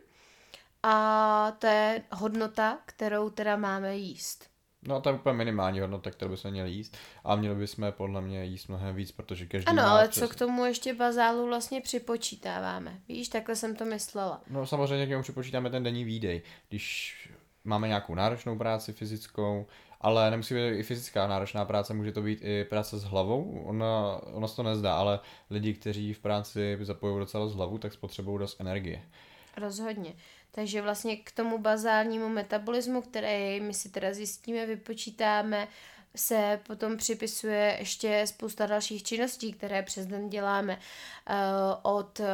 [0.82, 4.50] a to je hodnota, kterou teda máme jíst.
[4.82, 8.44] No to je úplně minimální hodnota, kterou bychom měli jíst a měli bychom podle mě
[8.44, 10.22] jíst mnohem víc, protože každý Ano, ale přes...
[10.22, 13.00] co k tomu ještě bazálu vlastně připočítáváme?
[13.08, 14.42] Víš, takhle jsem to myslela.
[14.50, 16.42] No samozřejmě k němu připočítáme ten denní výdej.
[16.68, 17.16] Když
[17.66, 19.66] máme nějakou náročnou práci fyzickou,
[20.00, 23.62] ale nemusí být i fyzická náročná práce, může to být i práce s hlavou.
[23.64, 27.92] Ona, ona se to nezdá, ale lidi, kteří v práci zapojují docela z hlavu, tak
[27.92, 29.02] spotřebují dost energie.
[29.56, 30.14] Rozhodně.
[30.50, 35.68] Takže vlastně k tomu bazálnímu metabolismu, který my si teda zjistíme, vypočítáme,
[36.16, 40.78] se potom připisuje ještě spousta dalších činností, které přes den děláme.
[41.30, 41.36] Uh,
[41.82, 42.26] od uh,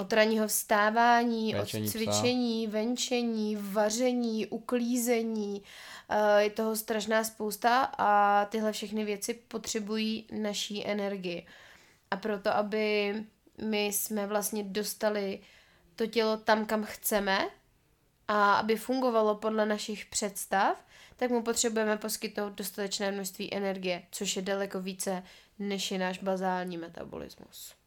[0.00, 2.72] od ranního vstávání, venčení od cvičení, psa.
[2.78, 5.62] venčení, vaření, uklízení.
[6.08, 11.46] Eh, je toho strašná spousta a tyhle všechny věci potřebují naší energii.
[12.10, 13.14] A proto, aby
[13.62, 15.40] my jsme vlastně dostali
[15.96, 17.48] to tělo tam, kam chceme
[18.28, 20.84] a aby fungovalo podle našich představ,
[21.16, 25.22] tak mu potřebujeme poskytnout dostatečné množství energie, což je daleko více
[25.58, 27.79] než je náš bazální metabolismus.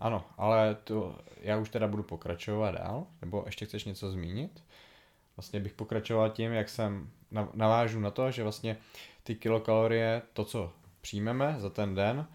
[0.00, 4.64] Ano, ale to, já už teda budu pokračovat dál, nebo ještě chceš něco zmínit?
[5.36, 7.10] Vlastně bych pokračoval tím, jak jsem
[7.54, 8.76] navážu na to, že vlastně
[9.22, 12.26] ty kilokalorie, to, co přijmeme za ten den,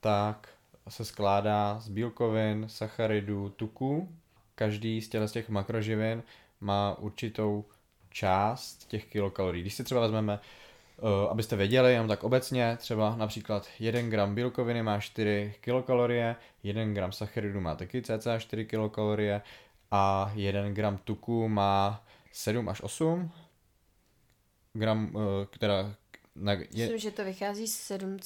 [0.00, 0.48] tak
[0.88, 4.08] se skládá z bílkovin, sacharidů, tuků.
[4.54, 6.22] Každý z těch, z těch makroživin
[6.60, 7.64] má určitou
[8.10, 9.62] část těch kilokalorií.
[9.62, 10.40] Když si třeba vezmeme,
[11.30, 17.12] abyste věděli, jenom tak obecně, třeba například 1 gram bílkoviny má 4 kilokalorie, 1 gram
[17.12, 19.42] sacharidu má taky cca 4 kilokalorie
[19.90, 23.30] a 1 gram tuku má 7 až 8
[24.72, 25.12] gram,
[25.50, 25.94] která...
[26.36, 26.66] Na, je...
[26.74, 28.16] Myslím, že to vychází z 7...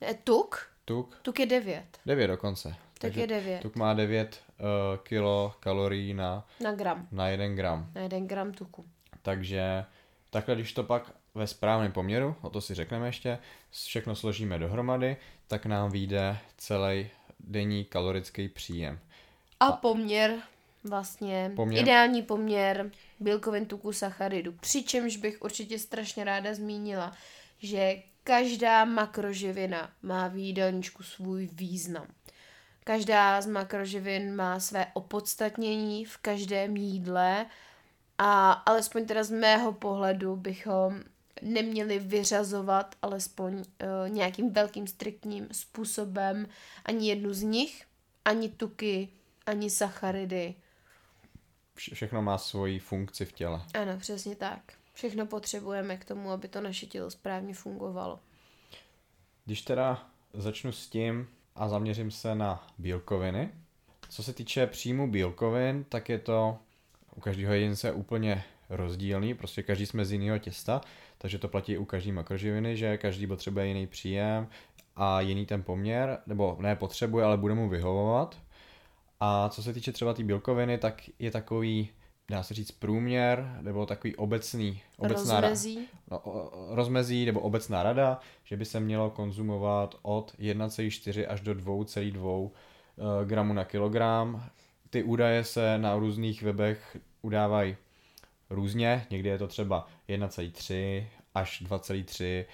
[0.00, 0.70] Ne, tuk?
[0.84, 1.18] Tuk.
[1.22, 1.84] Tuk je 9.
[2.06, 2.74] 9 dokonce.
[2.98, 3.60] Tak je 9.
[3.62, 4.66] Tuk má 9 uh,
[5.02, 6.46] kilo kalorií na...
[6.60, 7.08] Na gram.
[7.12, 7.90] Na 1 gram.
[7.94, 8.84] Na 1 gram tuku.
[9.22, 9.84] Takže
[10.30, 13.38] takhle, když to pak ve správném poměru, o to si řekneme ještě,
[13.70, 18.98] všechno složíme dohromady, tak nám vyjde celý denní kalorický příjem.
[19.60, 20.34] A, a poměr
[20.84, 21.82] vlastně, poměr?
[21.82, 24.52] ideální poměr bílkovin, tuku, sacharidu.
[24.52, 27.12] Přičemž bych určitě strašně ráda zmínila,
[27.58, 32.06] že každá makroživina má v jídelníčku svůj význam.
[32.84, 37.46] Každá z makroživin má své opodstatnění v každém jídle
[38.18, 41.02] a alespoň teda z mého pohledu bychom
[41.42, 43.64] neměli vyřazovat alespoň uh,
[44.08, 46.46] nějakým velkým striktním způsobem
[46.84, 47.84] ani jednu z nich,
[48.24, 49.08] ani tuky,
[49.46, 50.54] ani sacharidy.
[51.74, 53.62] Vše, všechno má svoji funkci v těle.
[53.74, 54.60] Ano, přesně tak.
[54.94, 58.20] Všechno potřebujeme k tomu, aby to naše tělo správně fungovalo.
[59.44, 63.50] Když teda začnu s tím a zaměřím se na bílkoviny.
[64.08, 66.58] Co se týče příjmu bílkovin, tak je to
[67.16, 70.80] u každého jedince úplně rozdílný, prostě každý jsme z jiného těsta,
[71.18, 74.48] takže to platí u každý makroživiny, že každý potřebuje jiný příjem
[74.96, 78.38] a jiný ten poměr, nebo ne potřebuje, ale bude mu vyhovovat.
[79.20, 81.90] A co se týče třeba té tý bílkoviny, tak je takový,
[82.30, 85.88] dá se říct, průměr, nebo takový obecný, obecná rozmezí.
[86.10, 86.22] no,
[86.70, 93.26] rozmezí nebo obecná rada, že by se mělo konzumovat od 1,4 až do 2,2 eh,
[93.26, 94.44] gramů na kilogram.
[94.90, 97.76] Ty údaje se na různých webech udávají
[98.50, 102.44] různě, někdy je to třeba 1,3 až 2,3,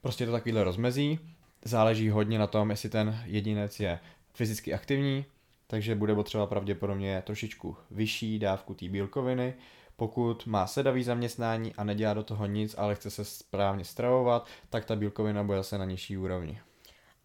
[0.00, 1.18] prostě to takovýhle rozmezí.
[1.64, 3.98] Záleží hodně na tom, jestli ten jedinec je
[4.34, 5.24] fyzicky aktivní,
[5.66, 9.54] takže bude potřeba pravděpodobně trošičku vyšší dávku té bílkoviny.
[9.96, 14.84] Pokud má sedavý zaměstnání a nedělá do toho nic, ale chce se správně stravovat, tak
[14.84, 16.60] ta bílkovina bude zase na nižší úrovni.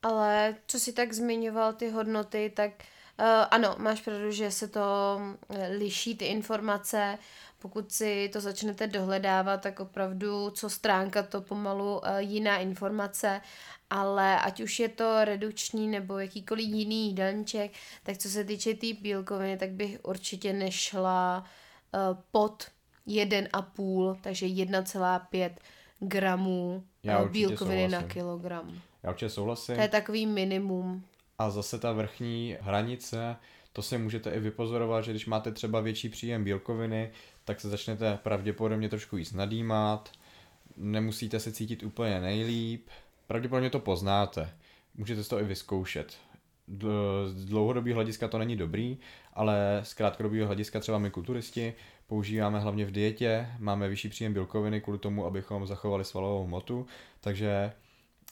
[0.03, 2.71] Ale co si tak zmiňoval ty hodnoty, tak
[3.19, 4.81] uh, ano, máš pravdu, že se to
[5.49, 7.17] eh, liší ty informace.
[7.61, 13.41] Pokud si to začnete dohledávat, tak opravdu co stránka to pomalu uh, jiná informace
[13.91, 17.71] ale ať už je to redukční nebo jakýkoliv jiný jídelníček,
[18.03, 21.45] tak co se týče té tý bílkoviny, tak bych určitě nešla
[21.93, 22.67] uh, pod
[23.07, 25.51] 1,5, takže 1,5
[25.99, 27.91] gramů Já bílkoviny souhlasím.
[27.91, 28.81] na kilogram.
[29.03, 29.75] Já určitě souhlasím.
[29.75, 31.03] To je takový minimum.
[31.39, 33.35] A zase ta vrchní hranice,
[33.73, 37.11] to si můžete i vypozorovat, že když máte třeba větší příjem bílkoviny,
[37.51, 40.11] tak se začnete pravděpodobně trošku jíst nadýmat,
[40.77, 42.87] nemusíte se cítit úplně nejlíp,
[43.27, 44.49] pravděpodobně to poznáte.
[44.95, 46.17] Můžete to i vyzkoušet.
[47.27, 48.97] Z dlouhodobého hlediska to není dobrý,
[49.33, 51.73] ale z krátkodobého hlediska třeba my kulturisti
[52.07, 56.85] používáme hlavně v dietě, máme vyšší příjem bílkoviny kvůli tomu, abychom zachovali svalovou hmotu,
[57.21, 57.71] takže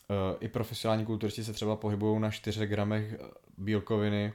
[0.10, 3.20] uh, i profesionální kulturisti se třeba pohybují na 4 gramech
[3.58, 4.34] bílkoviny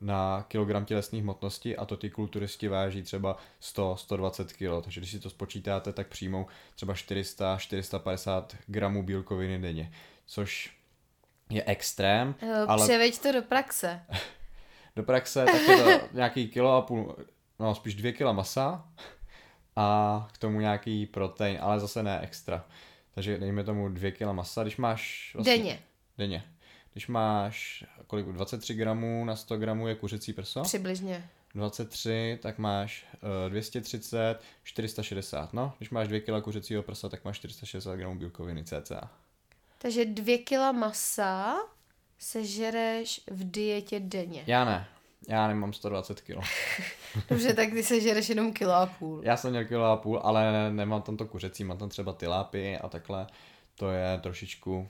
[0.00, 4.84] na kilogram tělesné hmotnosti a to ty kulturisti váží třeba 100-120 kg.
[4.84, 9.92] Takže když si to spočítáte, tak přijmou třeba 400-450 gramů bílkoviny denně,
[10.26, 10.76] což
[11.50, 12.34] je extrém.
[12.40, 12.84] Eh, ale...
[12.84, 14.00] Převeď to do praxe.
[14.96, 17.16] do praxe tak je to nějaký kilo a půl,
[17.58, 18.88] no spíš dvě kila masa
[19.76, 22.64] a k tomu nějaký protein, ale zase ne extra.
[23.14, 25.30] Takže dejme tomu dvě kila masa, když máš...
[25.34, 25.78] Vlastně, denně.
[26.18, 26.44] Denně.
[26.92, 30.62] Když máš kolik, 23 gramů na 100 gramů je kuřecí prso?
[30.62, 31.28] Přibližně.
[31.54, 33.06] 23, tak máš
[33.44, 35.72] uh, 230, 460, no.
[35.78, 39.10] Když máš 2 kg kuřecího prsa, tak máš 460 gramů bílkoviny cca.
[39.78, 41.56] Takže 2 kg masa
[42.18, 44.44] sežereš v dietě denně.
[44.46, 44.88] Já ne.
[45.28, 46.36] Já nemám 120 kg.
[47.28, 49.20] Dobře, tak ty sežereš jenom kilo a půl.
[49.24, 52.78] Já jsem měl kilo a půl, ale nemám tam to kuřecí, mám tam třeba tylápy
[52.78, 53.26] a takhle.
[53.74, 54.88] To je trošičku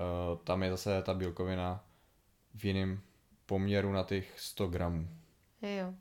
[0.00, 1.84] Uh, tam je zase ta bílkovina
[2.56, 3.00] v jiném
[3.46, 5.08] poměru na těch 100 gramů.
[5.62, 5.94] Jo.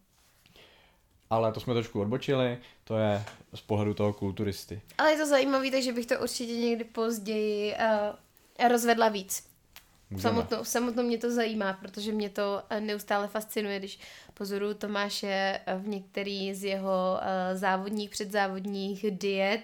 [1.30, 3.24] Ale to jsme trošku odbočili, to je
[3.56, 4.82] z pohledu toho kulturisty.
[4.98, 9.56] Ale je to zajímavé, takže bych to určitě někdy později uh, rozvedla víc.
[10.20, 14.00] Samotnou, samotnou mě to zajímá, protože mě to eh, neustále fascinuje, když
[14.34, 19.62] pozoruju Tomáše eh, v některý z jeho uh, závodních, předzávodních diet,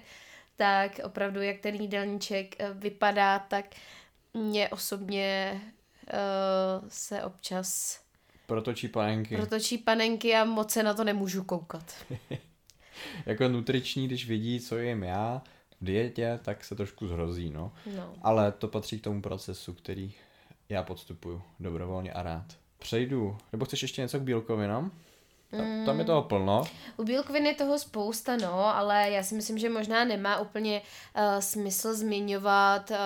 [0.56, 3.66] tak opravdu, jak ten jídelníček vypadá, tak
[4.34, 5.62] mě osobně
[6.14, 8.00] uh, se občas
[8.52, 9.36] protočí panenky.
[9.36, 11.96] Protočí panenky a moc se na to nemůžu koukat.
[13.26, 15.42] jako nutriční, když vidí, co jim já
[15.82, 17.74] v dietě, tak se trošku zhrozí, no.
[17.96, 18.14] no.
[18.22, 20.14] Ale to patří k tomu procesu, který
[20.70, 22.46] já podstupuju dobrovolně a rád.
[22.80, 24.92] Přejdu, nebo chceš ještě něco k bílkovinám?
[25.52, 25.86] Mm.
[25.86, 26.64] Tam je toho plno.
[26.98, 31.40] U bílkovin je toho spousta, no, ale já si myslím, že možná nemá úplně uh,
[31.40, 32.98] smysl zmiňovat uh,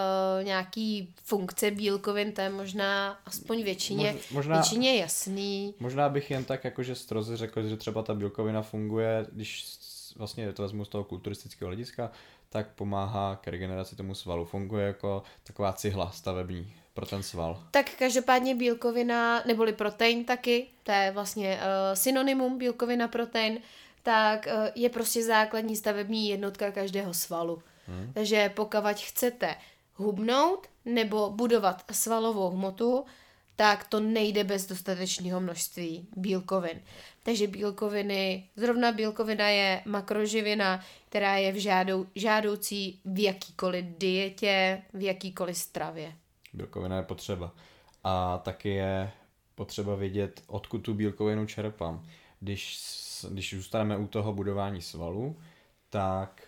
[0.43, 5.73] nějaký funkce bílkovin, to je možná aspoň většině, Mož, možná, většině jasný.
[5.79, 9.65] Možná bych jen tak jakože stroze řekl, že třeba ta bílkovina funguje, když
[10.15, 12.11] vlastně to vezmu z toho kulturistického hlediska,
[12.49, 14.45] tak pomáhá k regeneraci tomu svalu.
[14.45, 17.63] Funguje jako taková cihla stavební pro ten sval.
[17.71, 21.61] Tak každopádně bílkovina, neboli protein taky, to je vlastně uh,
[21.93, 23.59] synonymum bílkovina protein,
[24.03, 27.61] tak uh, je prostě základní stavební jednotka každého svalu.
[27.87, 28.11] Hmm.
[28.13, 29.55] Takže pokud chcete
[29.93, 33.05] hubnout nebo budovat svalovou hmotu,
[33.55, 36.81] tak to nejde bez dostatečného množství bílkovin.
[37.23, 45.01] Takže bílkoviny, zrovna bílkovina je makroživina, která je v žádou, žádoucí v jakýkoliv dietě, v
[45.01, 46.15] jakýkoliv stravě.
[46.55, 47.51] Bílkovina je potřeba.
[48.03, 49.11] A taky je
[49.55, 52.05] potřeba vědět, odkud tu bílkovinu čerpám.
[52.39, 52.79] Když,
[53.31, 55.37] když zůstaneme u toho budování svalu,
[55.89, 56.47] tak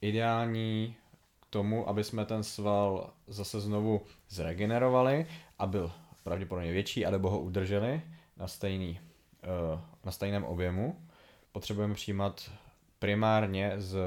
[0.00, 0.96] ideální
[1.40, 5.26] k tomu, aby jsme ten sval zase znovu zregenerovali
[5.58, 5.92] a byl
[6.24, 8.02] pravděpodobně větší, anebo ho udrželi
[8.36, 9.00] na, stejný,
[9.42, 11.06] eh, na stejném objemu,
[11.52, 12.50] potřebujeme přijímat
[12.98, 13.98] primárně z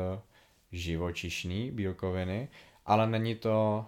[0.72, 2.47] živočišní bílkoviny,
[2.86, 3.86] ale není to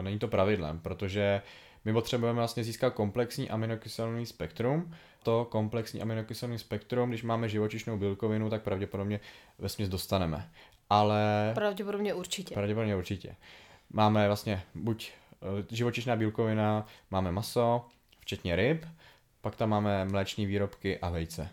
[0.00, 1.42] není to pravidlem, protože
[1.84, 4.94] my potřebujeme vlastně získat komplexní aminokyselinový spektrum.
[5.22, 9.20] To komplexní aminokyselinový spektrum, když máme živočišnou bílkovinu, tak pravděpodobně
[9.58, 10.50] ve směs dostaneme.
[10.90, 11.52] Ale...
[11.54, 12.54] Pravděpodobně určitě.
[12.54, 13.36] Pravděpodobně určitě.
[13.90, 17.86] Máme vlastně buď uh, živočišná bílkovina, máme maso,
[18.20, 18.86] včetně ryb,
[19.40, 21.48] pak tam máme mléční výrobky a vejce.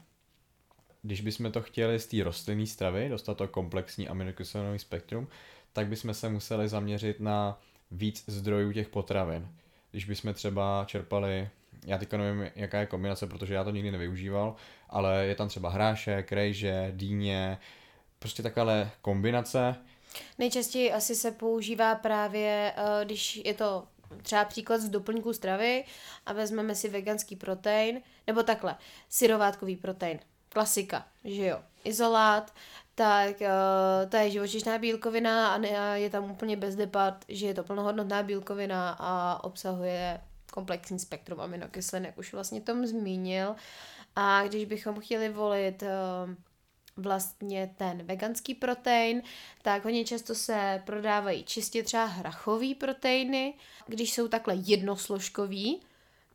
[1.01, 5.27] Když bychom to chtěli z té rostlinné stravy, dostat to komplexní aminokyselinový spektrum,
[5.73, 7.59] tak bychom se museli zaměřit na
[7.91, 9.47] víc zdrojů těch potravin.
[9.91, 11.49] Když bychom třeba čerpali,
[11.85, 14.55] já teďka nevím, jaká je kombinace, protože já to nikdy nevyužíval,
[14.89, 17.57] ale je tam třeba hrášek, rejže, dýně,
[18.19, 19.75] prostě takovéhle kombinace.
[20.37, 23.87] Nejčastěji asi se používá právě, eh, když je to
[24.21, 25.83] třeba příklad z doplňku stravy
[26.25, 28.75] a vezmeme si veganský protein, nebo takhle,
[29.09, 30.19] syrovátkový protein,
[30.49, 32.53] klasika, že jo, izolát,
[32.99, 37.47] tak uh, to je živočišná bílkovina a, ne, a je tam úplně bez debat, že
[37.47, 40.21] je to plnohodnotná bílkovina a obsahuje
[40.53, 43.55] komplexní spektrum aminokyselin, jak už vlastně Tom zmínil.
[44.15, 46.35] A když bychom chtěli volit uh,
[46.97, 49.21] vlastně ten veganský protein,
[49.61, 53.53] tak hodně často se prodávají čistě třeba hrachový proteiny,
[53.87, 55.79] když jsou takhle jednosložkový,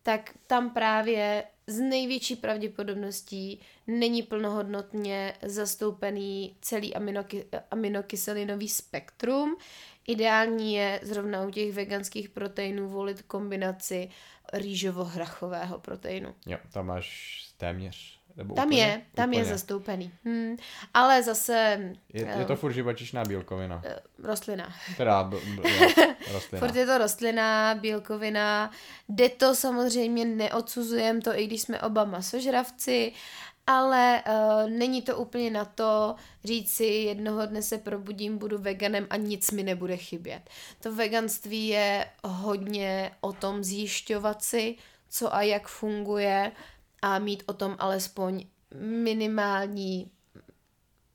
[0.02, 9.56] tak tam právě z největší pravděpodobností není plnohodnotně zastoupený celý aminoky, aminokyselinový spektrum.
[10.06, 14.08] Ideální je zrovna u těch veganských proteinů volit kombinaci
[14.52, 16.34] rýžovo-hrachového proteinu.
[16.46, 19.40] Jo, tam máš téměř nebo tam úplně, je, tam úplně.
[19.40, 20.12] je zastoupený.
[20.24, 20.56] Hmm.
[20.94, 21.78] Ale zase...
[22.12, 23.82] Je, je to eh, furt živočišná bílkovina.
[23.84, 24.74] Eh, rostlina.
[24.96, 25.62] Teda b, b,
[26.32, 26.66] rostlina.
[26.66, 28.70] furt je to rostlina, bílkovina.
[29.08, 33.12] Jde to samozřejmě, neodsuzujeme to, i když jsme oba masožravci,
[33.66, 36.14] ale uh, není to úplně na to
[36.44, 40.50] říct si jednoho dne se probudím, budu veganem a nic mi nebude chybět.
[40.80, 44.76] To veganství je hodně o tom zjišťovat si,
[45.08, 46.52] co a jak funguje,
[47.04, 48.46] a mít o tom alespoň
[48.80, 50.10] minimální,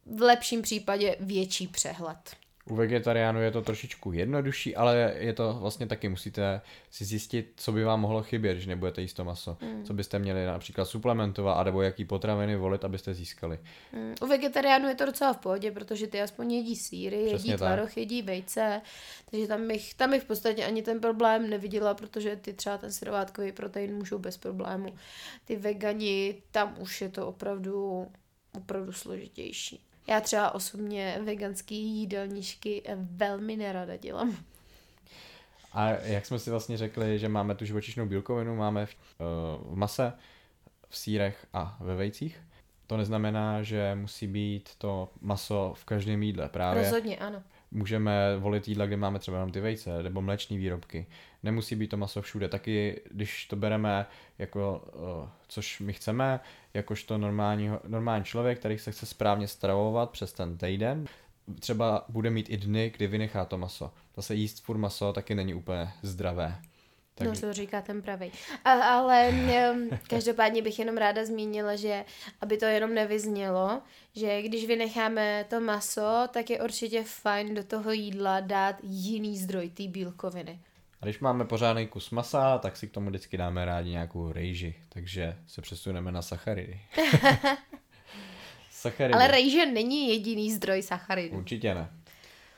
[0.05, 2.35] v lepším případě větší přehled.
[2.69, 6.61] U vegetariánů je to trošičku jednodušší, ale je to vlastně taky musíte
[6.91, 9.57] si zjistit, co by vám mohlo chybět, když nebudete jíst to maso.
[9.61, 9.85] Mm.
[9.85, 13.59] Co byste měli například suplementovat, anebo jaký potraviny volit, abyste získali.
[13.93, 14.15] Mm.
[14.21, 18.21] U vegetariánů je to docela v pohodě, protože ty aspoň jedí síry, jedí tvaroh, jedí
[18.21, 18.81] vejce,
[19.31, 22.91] takže tam bych, tam bych v podstatě ani ten problém neviděla, protože ty třeba ten
[22.91, 24.95] syrovátkový protein můžou bez problému.
[25.45, 28.07] Ty vegani, tam už je to opravdu,
[28.57, 29.88] opravdu složitější.
[30.09, 34.37] Já třeba osobně veganský jídelníčky velmi nerada dělám.
[35.73, 39.75] A jak jsme si vlastně řekli, že máme tu živočišnou bílkovinu, máme v, uh, v
[39.75, 40.13] mase,
[40.89, 42.41] v sírech a ve vejcích,
[42.87, 46.49] to neznamená, že musí být to maso v každém jídle.
[46.49, 47.43] Právě Rozhodně, ano.
[47.71, 51.05] Můžeme volit jídla, kde máme třeba jenom ty vejce nebo mléční výrobky.
[51.43, 52.49] Nemusí být to maso všude.
[52.49, 54.05] Taky, když to bereme
[54.37, 56.39] jako, uh, což my chceme,
[56.73, 61.05] jakožto normální, normální člověk, který se chce správně stravovat přes ten týden,
[61.59, 63.91] třeba bude mít i dny, kdy vynechá to maso.
[64.15, 66.55] Zase jíst furt maso taky není úplně zdravé.
[67.19, 67.27] Tak...
[67.27, 68.31] No, to říká ten pravý.
[68.65, 69.31] ale
[70.07, 72.05] každopádně bych jenom ráda zmínila, že
[72.41, 73.81] aby to jenom nevyznělo,
[74.15, 79.69] že když vynecháme to maso, tak je určitě fajn do toho jídla dát jiný zdroj
[79.69, 80.59] té bílkoviny.
[81.01, 84.75] A když máme pořádný kus masa, tak si k tomu vždycky dáme rádi nějakou rejži,
[84.89, 86.81] takže se přesuneme na sacharidy.
[88.71, 89.13] sacharidy.
[89.13, 91.37] Ale rejže není jediný zdroj sacharidů.
[91.37, 91.89] Určitě ne.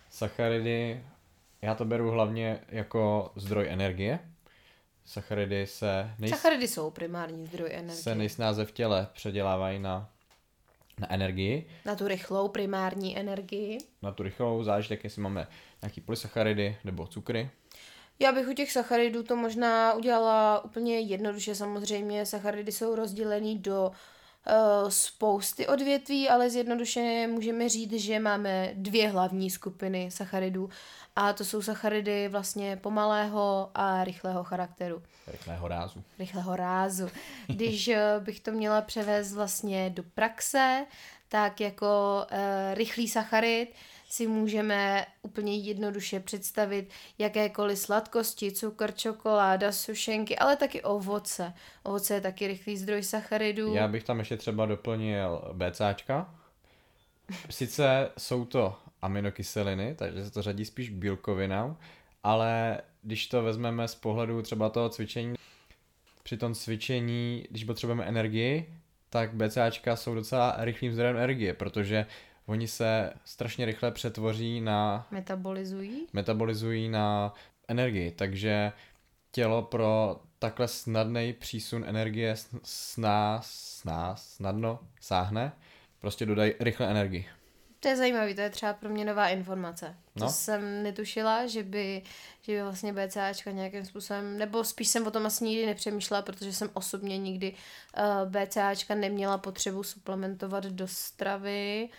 [0.10, 1.04] Sacharidy,
[1.62, 4.20] já to beru hlavně jako zdroj energie,
[5.12, 6.12] Sacharidy se...
[6.20, 6.32] Nejs...
[6.32, 8.04] Sacharidy jsou primární zdroj energie.
[8.04, 10.10] Se nejsnáze v těle předělávají na,
[11.00, 11.70] na energii.
[11.86, 13.78] Na tu rychlou primární energii.
[14.02, 15.48] Na tu rychlou, záleží tak, jestli máme
[15.82, 17.50] nějaký polysacharidy nebo cukry.
[18.20, 21.56] Já bych u těch sacharidů to možná udělala úplně jednoduše.
[21.56, 29.10] Samozřejmě sacharidy jsou rozdělený do uh, spousty odvětví, ale zjednodušeně můžeme říct, že máme dvě
[29.10, 30.70] hlavní skupiny sacharidů.
[31.16, 35.04] A to jsou sacharidy vlastně pomalého a rychlého charakteru.
[35.28, 36.04] Rychlého rázu.
[36.20, 37.10] Rychlého rázu.
[37.48, 40.86] Když eh, bych to měla převést vlastně do praxe,
[41.32, 42.38] tak jako uh,
[42.74, 43.76] rychlý sacharid
[44.10, 51.54] si můžeme úplně jednoduše představit jakékoliv sladkosti, cukr, čokoláda, sušenky, ale taky ovoce.
[51.84, 53.74] Ovoce je taky rychlý zdroj sacharidů.
[53.74, 56.36] Já bych tam ještě třeba doplnil BCAčka.
[57.50, 61.78] Sice jsou to aminokyseliny, takže se to řadí spíš k bílkovinám,
[62.24, 65.36] ale když to vezmeme z pohledu třeba toho cvičení,
[66.24, 68.74] při tom cvičení, když potřebujeme energii,
[69.10, 72.06] tak BCAčka jsou docela rychlým zdrojem energie, protože
[72.46, 75.08] oni se strašně rychle přetvoří na...
[75.12, 76.08] Metabolizují?
[76.14, 77.34] Metabolizují na
[77.68, 78.72] energii, takže
[79.32, 85.52] tělo pro takhle snadný přísun energie sná, sná, snadno sáhne,
[86.00, 87.26] prostě dodají rychle energii.
[87.82, 89.96] To je zajímavé, to je třeba pro mě nová informace.
[90.16, 90.26] No.
[90.26, 92.02] To jsem netušila, že by,
[92.42, 96.54] že by vlastně BCAčka nějakým způsobem, nebo spíš jsem o tom asi nikdy nepřemýšlela, protože
[96.54, 101.90] jsem osobně nikdy uh, BCAčka neměla potřebu suplementovat do stravy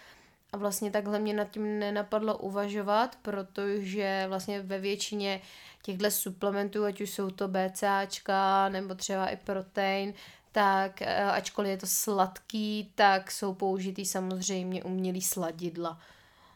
[0.53, 5.41] a vlastně takhle mě nad tím nenapadlo uvažovat, protože vlastně ve většině
[5.83, 10.14] těchto suplementů, ať už jsou to BCAčka nebo třeba i protein,
[10.53, 15.98] tak eh, ačkoliv je to sladký, tak jsou použitý samozřejmě umělý sladidla.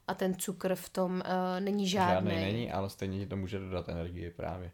[0.08, 2.30] A ten cukr v tom uh, není žádný.
[2.30, 4.70] Žádný není, ale stejně ti to může dodat energii právě.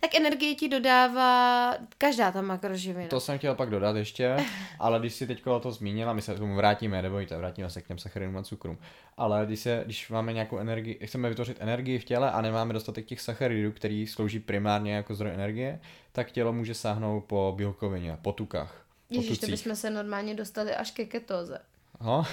[0.00, 3.08] Tak energie ti dodává každá ta makroživina.
[3.08, 4.36] To jsem chtěl pak dodat ještě,
[4.78, 7.86] ale když si teď to zmínila, my se k tomu vrátíme, nebojte, vrátíme se k
[7.86, 8.78] těm sacharidům a cukrům.
[9.16, 13.06] Ale když, se, když máme nějakou energii, chceme vytvořit energii v těle a nemáme dostatek
[13.06, 15.80] těch sacharidů, který slouží primárně jako zdroj energie,
[16.12, 18.86] tak tělo může sáhnout po bílkovině, po tukách.
[19.10, 21.58] Ježíš, to bychom se normálně dostali až ke ketóze.
[22.00, 22.24] Ho?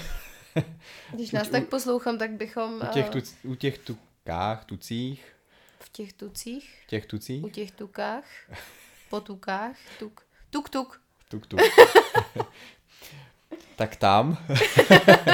[1.14, 2.82] Když nás u, tak poslouchám, tak bychom...
[2.90, 5.36] U těch, eh, tu, u těch tukách, tucích,
[5.84, 6.82] v těch tucích.
[6.84, 7.44] V těch tucích?
[7.44, 8.26] U těch tukách.
[9.10, 9.76] Po tukách.
[10.00, 10.26] Tuk.
[10.50, 11.02] Tuk, tuk.
[11.30, 11.60] Tuk, tuk.
[13.76, 14.38] tak tam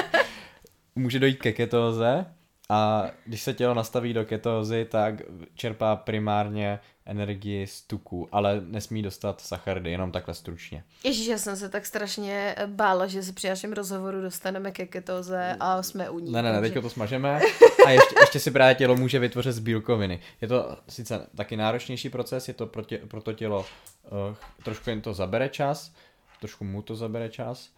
[0.96, 2.26] může dojít ke ketóze
[2.70, 5.16] a když se tělo nastaví do ketózy, tak
[5.56, 10.84] čerpá primárně energii z tuku, ale nesmí dostat sacharidy, jenom takhle stručně.
[11.04, 15.56] Ježíš, já jsem se tak strašně bála, že se při našem rozhovoru dostaneme ke ketóze
[15.60, 16.32] a jsme u ní.
[16.32, 17.42] Ne, ne, ne, teďka to smažeme
[17.86, 20.20] a ještě, ještě si právě tělo může vytvořit z bílkoviny.
[20.42, 24.90] Je to sice taky náročnější proces, je to pro, tě, pro to tělo, uh, trošku
[24.90, 25.92] jen to zabere čas,
[26.40, 27.70] trošku mu to zabere čas,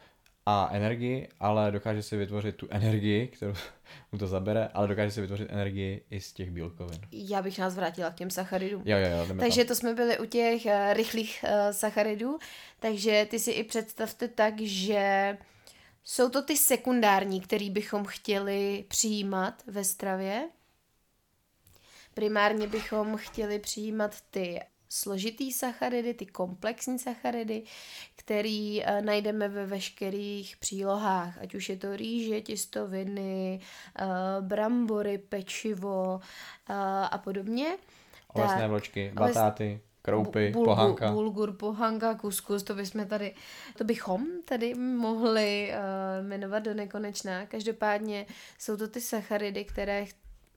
[0.50, 3.54] a energii, ale dokáže si vytvořit tu energii, kterou
[4.12, 7.00] mu to zabere, ale dokáže si vytvořit energii i z těch bílkovin.
[7.12, 8.82] Já bych nás vrátila k těm sacharidům.
[8.86, 9.36] Jo, jo, jo.
[9.39, 9.68] Takže tam.
[9.68, 12.38] to jsme byli u těch uh, rychlých uh, sacharidů,
[12.80, 15.38] takže ty si i představte tak, že
[16.04, 20.50] jsou to ty sekundární, který bychom chtěli přijímat ve stravě.
[22.14, 24.60] Primárně bychom chtěli přijímat ty
[24.90, 27.64] složitý sacharidy, ty komplexní sacharidy,
[28.16, 33.60] který uh, najdeme ve veškerých přílohách, ať už je to rýže, těstoviny,
[34.02, 36.76] uh, brambory, pečivo uh,
[37.12, 37.78] a podobně.
[38.34, 39.82] Ovesné vločky, batáty.
[40.02, 41.12] Kroupy, bulgur, pohanka.
[41.12, 43.36] Bulgur, pohanka, kuskus, to bychom tady,
[43.78, 47.46] to bychom tady mohli uh, jmenovat do nekonečna.
[47.46, 48.26] Každopádně
[48.60, 50.06] jsou to ty sacharidy, které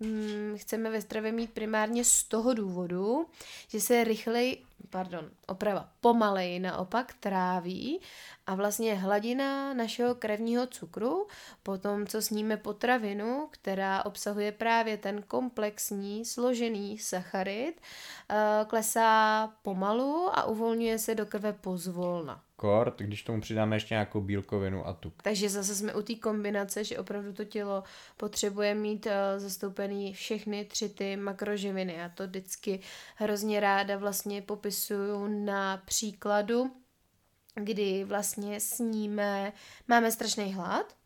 [0.00, 3.26] hm, chceme ve stravě mít primárně z toho důvodu,
[3.68, 8.00] že se rychleji pardon, oprava, pomaleji naopak tráví
[8.46, 11.26] a vlastně hladina našeho krevního cukru,
[11.62, 17.80] po tom, co sníme potravinu, která obsahuje právě ten komplexní, složený sacharid,
[18.30, 24.20] eh, klesá pomalu a uvolňuje se do krve pozvolna kort, když tomu přidáme ještě nějakou
[24.20, 25.22] bílkovinu a tuk.
[25.22, 27.84] Takže zase jsme u té kombinace, že opravdu to tělo
[28.16, 31.94] potřebuje mít uh, zastoupený všechny tři ty makroživiny.
[31.94, 32.80] Já to vždycky
[33.16, 34.69] hrozně ráda vlastně popisuju
[35.28, 36.70] na příkladu,
[37.54, 39.52] kdy vlastně sníme,
[39.88, 40.96] máme strašný hlad,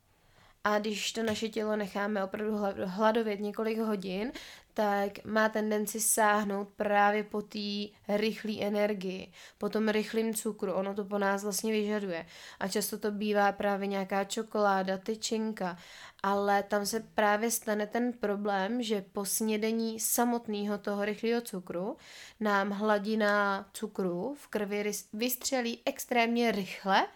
[0.65, 4.33] a když to naše tělo necháme opravdu hladovět několik hodin,
[4.75, 10.73] tak má tendenci sáhnout právě po té rychlé energii, po tom rychlém cukru.
[10.73, 12.27] Ono to po nás vlastně vyžaduje.
[12.61, 15.77] A často to bývá právě nějaká čokoláda, tyčinka,
[16.23, 21.97] ale tam se právě stane ten problém, že po snědení samotného toho rychlého cukru
[22.41, 27.07] nám hladina cukru v krvi vystřelí extrémně rychle,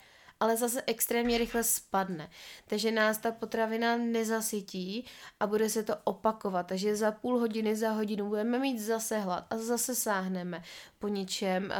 [0.41, 2.29] ale zase extrémně rychle spadne.
[2.67, 5.05] Takže nás ta potravina nezasytí
[5.41, 6.67] a bude se to opakovat.
[6.67, 10.63] Takže za půl hodiny, za hodinu budeme mít zase hlad a zase sáhneme
[10.99, 11.77] po něčem, eh,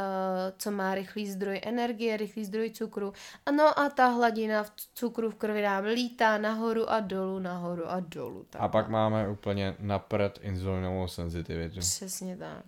[0.57, 3.13] co má rychlý zdroj energie, rychlý zdroj cukru.
[3.55, 7.99] No a ta hladina v cukru v krvi nám lítá nahoru a dolů, nahoru a
[7.99, 8.45] dolů.
[8.49, 8.61] Tak.
[8.61, 11.79] A pak máme úplně napřed inzulinovou senzitivitu.
[11.79, 12.65] Přesně tak.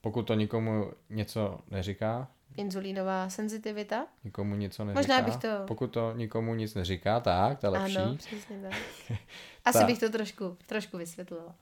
[0.00, 2.28] Pokud to nikomu něco neříká,
[2.58, 4.06] inzulínová senzitivita.
[4.24, 5.00] Nikomu něco neříká.
[5.00, 5.48] Možná bych to...
[5.66, 7.96] Pokud to nikomu nic neříká, tak to je lepší.
[7.96, 8.72] Ano, přesně tak.
[9.64, 9.86] Asi Ta...
[9.86, 11.54] bych to trošku, trošku vysvětlila.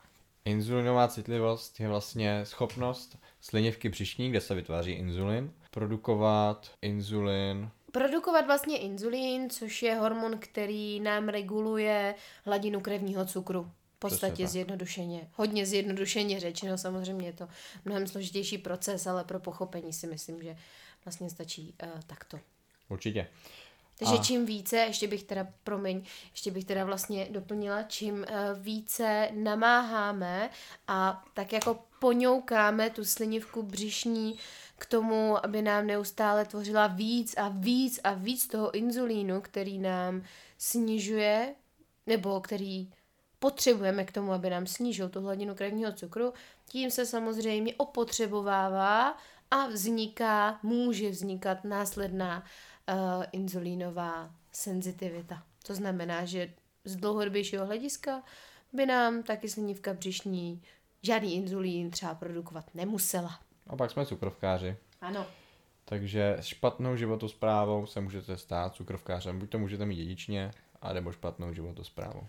[0.45, 8.79] Inzulinová citlivost je vlastně schopnost slinivky břišní, kde se vytváří inzulin, produkovat inzulin produkovat vlastně
[8.79, 15.29] inzulín, což je hormon, který nám reguluje hladinu krevního cukru podstatě zjednodušeně.
[15.33, 17.49] Hodně zjednodušeně řečeno, samozřejmě je to
[17.85, 20.57] mnohem složitější proces, ale pro pochopení si myslím, že
[21.07, 22.41] vlastně stačí uh, takto.
[22.89, 23.29] Určitě.
[23.99, 24.23] Takže a...
[24.23, 28.27] čím více, ještě bych teda, promiň, ještě bych teda vlastně doplnila, čím uh,
[28.59, 30.51] více namáháme
[30.89, 34.39] a tak jako poňoukáme tu slinivku břišní
[34.79, 40.23] k tomu, aby nám neustále tvořila víc a víc a víc toho inzulínu, který nám
[40.59, 41.55] snižuje,
[42.07, 42.91] nebo který
[43.39, 46.33] potřebujeme k tomu, aby nám snížil tu hladinu krevního cukru,
[46.69, 49.17] tím se samozřejmě opotřebovává
[49.51, 52.45] a vzniká, může vznikat následná
[52.89, 55.43] uh, inzulínová senzitivita.
[55.67, 58.23] To znamená, že z dlouhodobějšího hlediska
[58.73, 60.63] by nám taky slinivka břišní
[61.03, 63.41] žádný inzulín třeba produkovat nemusela.
[63.67, 64.77] A pak jsme cukrovkáři.
[65.01, 65.27] Ano.
[65.85, 69.39] Takže špatnou životosprávou se můžete stát cukrovkářem.
[69.39, 70.51] Buď to můžete mít dědičně,
[70.83, 72.27] anebo špatnou životosprávou.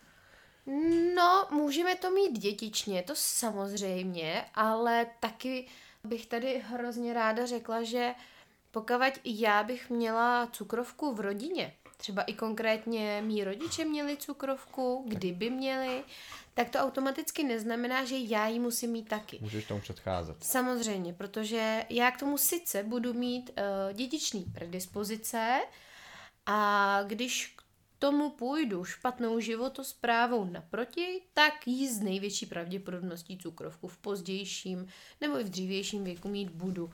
[1.16, 5.68] No, můžeme to mít dětičně, to samozřejmě, ale taky
[6.04, 8.14] bych tady hrozně ráda řekla, že
[8.72, 15.50] pokud já bych měla cukrovku v rodině, třeba i konkrétně mý rodiče měli cukrovku, kdyby
[15.50, 16.04] měli,
[16.54, 19.38] tak to automaticky neznamená, že já ji musím mít taky.
[19.42, 20.44] Můžeš tomu předcházet.
[20.44, 25.62] Samozřejmě, protože já k tomu sice budu mít uh, dědičný predispozice
[26.46, 27.57] a když
[28.00, 34.88] tomu půjdu špatnou životosprávou naproti, tak ji z největší pravděpodobností cukrovku v pozdějším
[35.22, 36.90] nebo i v dřívějším věku mít budu.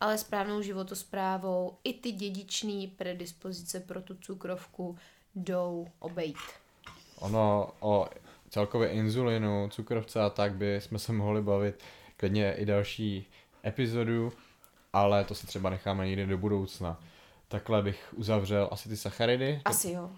[0.00, 4.98] Ale správnou životosprávou i ty dědičné predispozice pro tu cukrovku
[5.34, 6.36] jdou obejít.
[7.18, 8.08] Ono o
[8.50, 11.82] celkově inzulinu, cukrovce a tak by jsme se mohli bavit
[12.16, 13.26] klidně i další
[13.64, 14.32] epizodu,
[14.92, 17.00] ale to se třeba necháme někdy do budoucna.
[17.48, 19.62] Takhle bych uzavřel asi ty sacharidy.
[19.64, 20.10] Asi jo.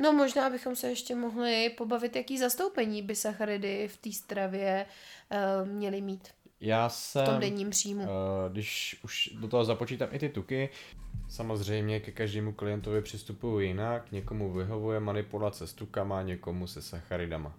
[0.00, 4.86] No možná bychom se ještě mohli pobavit, jaký zastoupení by sacharidy v té stravě
[5.30, 6.28] uh, měly mít.
[6.60, 8.02] Já jsem, v tom denním příjmu.
[8.02, 8.08] Uh,
[8.52, 10.68] když už do toho započítám i ty tuky,
[11.28, 17.54] samozřejmě ke každému klientovi přistupuji jinak, někomu vyhovuje manipulace s tukama, někomu se sacharidama.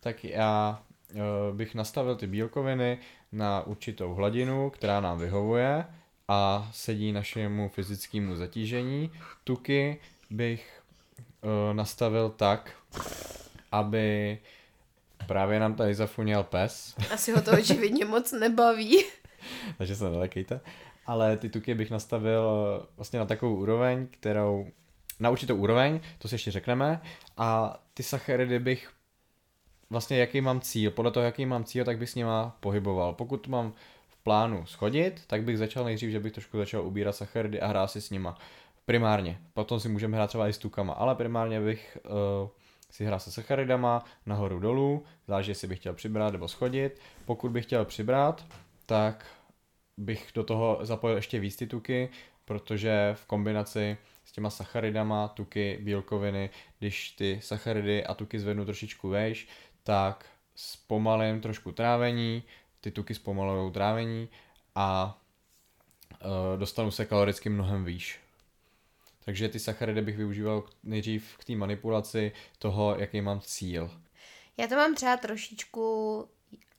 [0.00, 0.82] Tak já
[1.12, 2.98] uh, bych nastavil ty bílkoviny
[3.32, 5.84] na určitou hladinu, která nám vyhovuje
[6.28, 9.10] a sedí našemu fyzickému zatížení.
[9.44, 10.77] Tuky bych
[11.42, 12.72] uh, nastavil tak,
[13.72, 14.38] aby
[15.26, 16.94] právě nám tady zafuněl pes.
[17.14, 19.04] Asi ho to očividně moc nebaví.
[19.78, 20.60] Takže se nelekejte.
[21.06, 24.66] Ale ty tuky bych nastavil eh, vlastně na takovou úroveň, kterou
[25.20, 27.00] na určitou úroveň, to si ještě řekneme,
[27.36, 28.90] a ty sacharidy bych
[29.90, 33.14] vlastně jaký mám cíl, podle toho jaký mám cíl, tak bych s nima pohyboval.
[33.14, 33.72] Pokud mám
[34.08, 37.86] v plánu schodit, tak bych začal nejdřív, že bych trošku začal ubírat sacharidy a hrát
[37.86, 38.38] si s nima.
[38.88, 39.38] Primárně.
[39.52, 42.48] Potom si můžeme hrát třeba i s tukama, ale primárně bych uh,
[42.90, 47.00] si hrál se sacharidama nahoru dolů, záleží, jestli bych chtěl přibrat nebo schodit.
[47.24, 48.46] Pokud bych chtěl přibrat,
[48.86, 49.26] tak
[49.96, 52.08] bych do toho zapojil ještě víc ty tuky,
[52.44, 59.08] protože v kombinaci s těma sacharidama, tuky, bílkoviny, když ty sacharidy a tuky zvednu trošičku
[59.08, 59.48] vejš,
[59.82, 62.42] tak zpomalím trošku trávení,
[62.80, 64.28] ty tuky zpomalují trávení
[64.74, 65.18] a
[66.20, 68.27] e, dostanu se kaloricky mnohem výš.
[69.28, 73.90] Takže ty sacharidy bych využíval nejdřív k té manipulaci toho, jaký mám cíl.
[74.56, 76.24] Já to mám třeba trošičku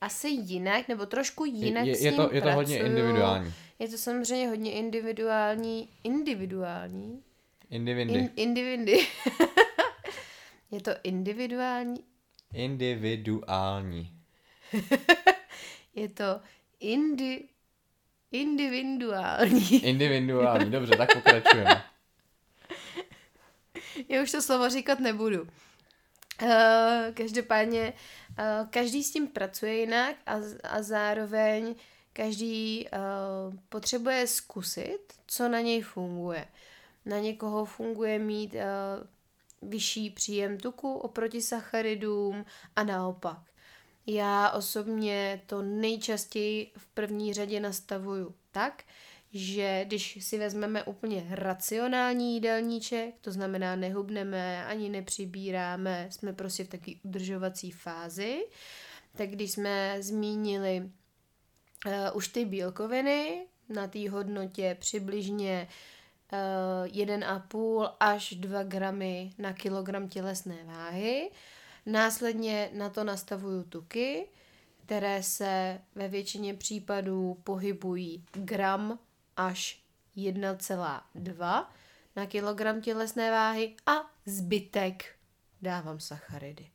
[0.00, 3.54] asi jinak, nebo trošku jinak je, je, s je to, je to hodně individuální.
[3.78, 5.88] Je to samozřejmě hodně individuální.
[6.04, 7.22] Individuální?
[7.70, 8.18] Indivindy.
[8.18, 9.06] In, indivindy.
[10.70, 12.00] je to individuální.
[12.52, 14.12] Individuální.
[15.94, 16.40] Je to
[16.80, 17.44] indi,
[18.32, 19.84] individuální.
[19.84, 21.84] Individuální, dobře, tak pokračujeme.
[24.08, 25.42] Já už to slovo říkat nebudu.
[25.42, 26.48] Uh,
[27.14, 27.92] každopádně
[28.30, 31.74] uh, každý s tím pracuje jinak a, a zároveň
[32.12, 36.46] každý uh, potřebuje zkusit, co na něj funguje.
[37.06, 38.60] Na někoho funguje mít uh,
[39.70, 42.44] vyšší příjem tuku oproti sacharidům
[42.76, 43.38] a naopak.
[44.06, 48.82] Já osobně to nejčastěji v první řadě nastavuju tak,
[49.32, 56.68] že když si vezmeme úplně racionální jídelníček, to znamená nehubneme, ani nepřibíráme, jsme prostě v
[56.68, 58.46] takové udržovací fázi,
[59.16, 60.90] tak když jsme zmínili
[61.86, 65.68] uh, už ty bílkoviny na té hodnotě přibližně
[66.32, 71.30] uh, 1,5 až 2 gramy na kilogram tělesné váhy,
[71.86, 74.28] následně na to nastavuju tuky,
[74.86, 78.98] které se ve většině případů pohybují gram
[79.48, 79.82] až
[80.16, 81.66] 1,2
[82.16, 83.92] na kilogram tělesné váhy a
[84.26, 85.14] zbytek
[85.62, 86.70] dávám sacharidy.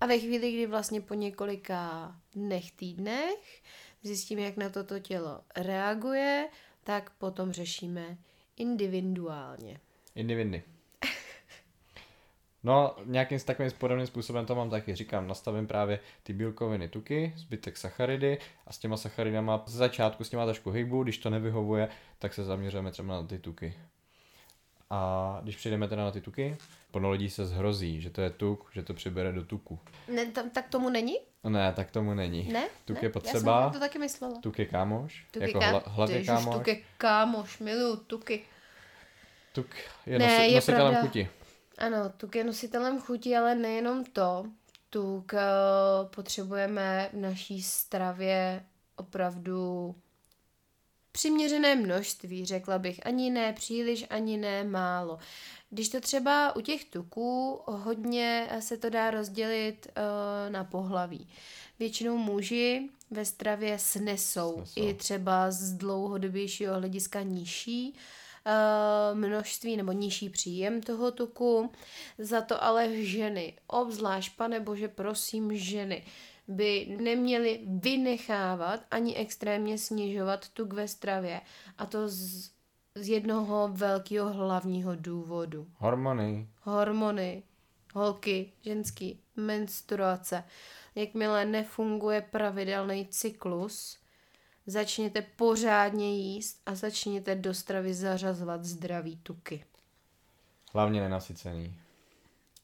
[0.00, 3.62] A ve chvíli, kdy vlastně po několika dnech, týdnech
[4.02, 6.48] zjistím, jak na toto tělo reaguje,
[6.84, 8.18] tak potom řešíme
[8.56, 9.80] individuálně.
[10.14, 10.62] Indivindy.
[12.62, 14.94] No, nějakým takovým podobným způsobem to mám taky.
[14.94, 20.28] Říkám, nastavím právě ty bílkoviny tuky, zbytek sacharidy a s těma sacharidama z začátku s
[20.30, 21.88] těma trošku hejbu, když to nevyhovuje,
[22.18, 23.74] tak se zaměřujeme třeba na ty tuky.
[24.90, 26.56] A když přijdeme teda na ty tuky,
[26.90, 29.78] plno lidí se zhrozí, že to je tuk, že to přibere do tuku.
[30.14, 31.16] Ne, tam, tak tomu není?
[31.44, 32.52] Ne, tak tomu není.
[32.52, 32.68] Ne?
[32.84, 33.02] Tuk ne?
[33.02, 34.40] je Já potřeba, jsem to taky myslela.
[34.40, 38.42] tuk je kámoš, Tuk jako hla, Ježiš, kámoš, Tuk je kámoš, miluju tuky.
[39.52, 39.66] tuk
[40.06, 41.00] je, Ne, nosi, je nositelem pravda.
[41.08, 41.28] chuti.
[41.78, 44.46] Ano, tuk je nositelem chuti, ale nejenom to.
[44.90, 48.64] Tuk uh, potřebujeme v naší stravě
[48.96, 49.94] opravdu
[51.12, 53.06] přiměřené množství, řekla bych.
[53.06, 55.18] Ani ne příliš, ani ne málo.
[55.70, 61.28] Když to třeba u těch tuků hodně se to dá rozdělit uh, na pohlaví.
[61.78, 64.88] Většinou muži ve stravě snesou, Snesou.
[64.88, 67.94] i třeba z dlouhodobějšího hlediska nižší
[69.14, 71.72] množství nebo nižší příjem toho tuku.
[72.18, 76.04] Za to ale ženy, obzvlášť, pane bože, prosím, ženy,
[76.48, 81.40] by neměly vynechávat ani extrémně snižovat tuk ve stravě.
[81.78, 82.50] A to z,
[82.94, 85.66] z jednoho velkého hlavního důvodu.
[85.74, 86.48] Hormony.
[86.62, 87.42] Hormony,
[87.94, 90.44] holky, ženský, menstruace.
[90.94, 93.98] Jakmile nefunguje pravidelný cyklus,
[94.68, 99.64] začněte pořádně jíst a začněte do stravy zařazovat zdravý tuky.
[100.72, 101.74] Hlavně nenasycený.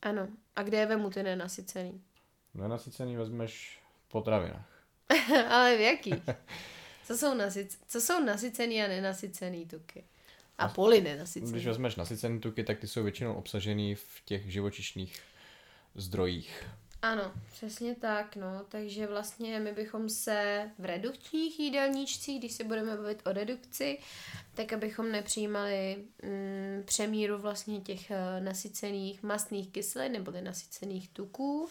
[0.02, 0.28] Ano.
[0.56, 2.00] A kde je vemu ty nenasycený?
[2.54, 4.68] Nenasycený vezmeš v potravinách.
[5.50, 6.22] Ale v jakých?
[7.06, 10.04] Co jsou, nasyc- co jsou nasycený a nenasycený tuky?
[10.58, 11.52] A poli nenasycený.
[11.52, 15.20] Když vezmeš nasycený tuky, tak ty jsou většinou obsažený v těch živočišných
[15.94, 16.64] zdrojích.
[17.04, 18.64] Ano, přesně tak, no.
[18.68, 23.98] Takže vlastně my bychom se v redukčních jídelníčcích, když se budeme bavit o redukci,
[24.54, 31.68] tak abychom nepřijímali mm, přemíru vlastně těch eh, nasycených mastných kyselin nebo nasycených tuků,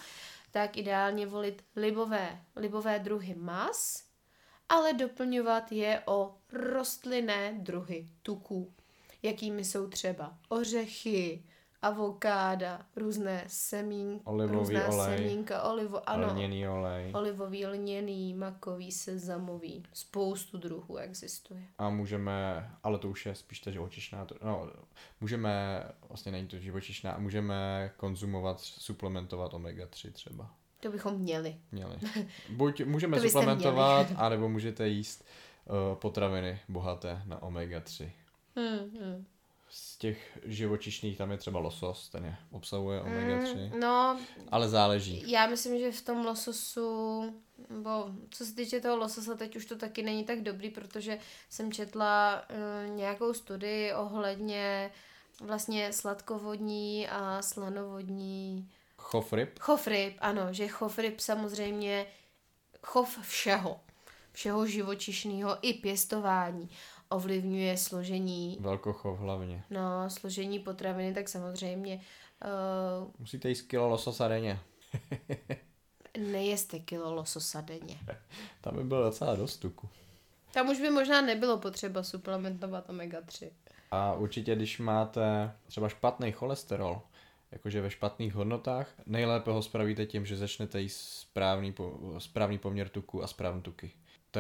[0.52, 4.04] tak ideálně volit libové, libové druhy mas,
[4.70, 8.74] ale doplňovat je o rostlinné druhy tuků,
[9.24, 11.44] jakými jsou třeba ořechy,
[11.84, 17.12] avokáda, různé semín, Olivový různá olej, semínka, olivo, ano, Lněný olej.
[17.16, 21.64] olivový, lněný, makový, sezamový, spoustu druhů existuje.
[21.78, 24.70] A můžeme, ale to už je spíš ta živočišná, to- no,
[25.22, 30.52] můžeme, vlastně není to živočišná, a můžeme konzumovat, suplementovat omega-3 třeba.
[30.80, 31.56] To bychom měli.
[31.72, 31.96] Měli.
[32.50, 35.26] Buď můžeme suplementovat, anebo můžete jíst
[35.66, 38.10] uh, potraviny bohaté na omega-3.
[38.56, 39.26] Hmm, hmm.
[39.76, 43.74] Z těch živočišných tam je třeba losos, ten je, obsahuje omega-3.
[43.74, 44.20] Mm, no,
[44.52, 45.32] ale záleží.
[45.32, 47.22] Já myslím, že v tom lososu,
[47.82, 51.20] bo co se týče toho lososa, teď už to taky není tak dobrý, protože
[51.50, 54.92] jsem četla uh, nějakou studii ohledně
[55.42, 59.60] vlastně sladkovodní a slanovodní Chov ryb?
[59.60, 62.06] Chov ryb, ano, že chov ryb samozřejmě
[62.82, 63.80] chov všeho,
[64.32, 66.70] všeho živočišného i pěstování
[67.14, 68.58] ovlivňuje složení.
[68.60, 69.64] Velkochov hlavně.
[69.70, 72.02] No, složení potraviny, tak samozřejmě.
[73.02, 74.60] Uh, Musíte jíst kilo lososa denně.
[76.18, 78.00] nejeste kilo lososa denně.
[78.62, 79.90] Tam by bylo docela dost tuku.
[80.54, 83.50] Tam už by možná nebylo potřeba suplementovat omega-3.
[83.92, 87.02] A určitě, když máte třeba špatný cholesterol,
[87.52, 91.76] jakože ve špatných hodnotách, nejlépe ho spravíte tím, že začnete jíst správný,
[92.18, 93.92] správný poměr tuku a správný tuky.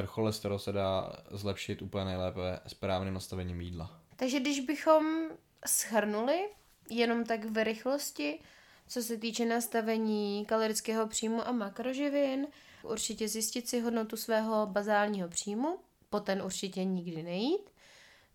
[0.06, 4.00] Cholesterol se dá zlepšit úplně nejlépe správným nastavením jídla.
[4.16, 5.30] Takže když bychom
[5.66, 6.50] schrnuli
[6.90, 8.40] jenom tak v rychlosti,
[8.88, 12.48] co se týče nastavení kalorického příjmu a makroživin,
[12.84, 15.80] určitě zjistit si hodnotu svého bazálního příjmu,
[16.10, 17.70] po ten určitě nikdy nejít,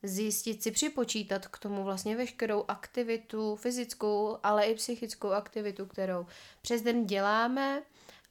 [0.02, 6.26] zjistit si, připočítat k tomu vlastně veškerou aktivitu, fyzickou, ale i psychickou aktivitu, kterou
[6.62, 7.82] přes den děláme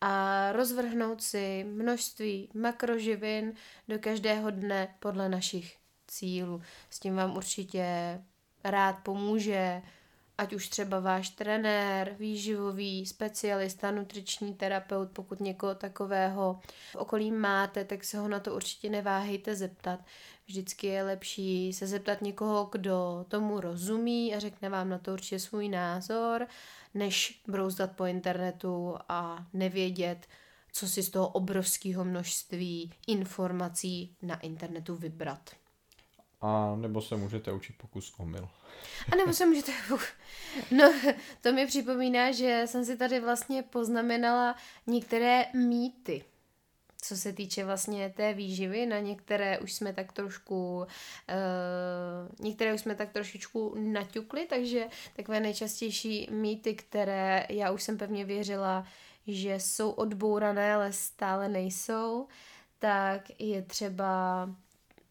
[0.02, 3.54] a rozvrhnout si množství makroživin
[3.88, 5.78] do každého dne podle našich
[6.08, 6.62] cílů.
[6.90, 7.86] S tím vám určitě
[8.64, 9.82] rád pomůže
[10.38, 16.60] ať už třeba váš trenér, výživový specialista, nutriční terapeut, pokud někoho takového
[16.92, 20.00] v okolí máte, tak se ho na to určitě neváhejte zeptat.
[20.48, 25.40] Vždycky je lepší se zeptat někoho, kdo tomu rozumí a řekne vám na to určitě
[25.40, 26.48] svůj názor,
[26.94, 30.28] než brouzdat po internetu a nevědět,
[30.72, 35.50] co si z toho obrovského množství informací na internetu vybrat.
[36.42, 38.50] A nebo se můžete učit pokus omyl.
[39.12, 39.72] A nebo se můžete...
[40.72, 40.94] No,
[41.42, 44.56] to mi připomíná, že jsem si tady vlastně poznamenala
[44.88, 46.24] některé mýty
[47.08, 50.86] co se týče vlastně té výživy, na některé už jsme tak trošku, uh,
[52.40, 54.86] některé už jsme tak trošičku naťukli, takže
[55.16, 58.86] takové nejčastější mýty, které já už jsem pevně věřila,
[59.28, 62.28] že jsou odbourané, ale stále nejsou,
[62.80, 64.50] tak je třeba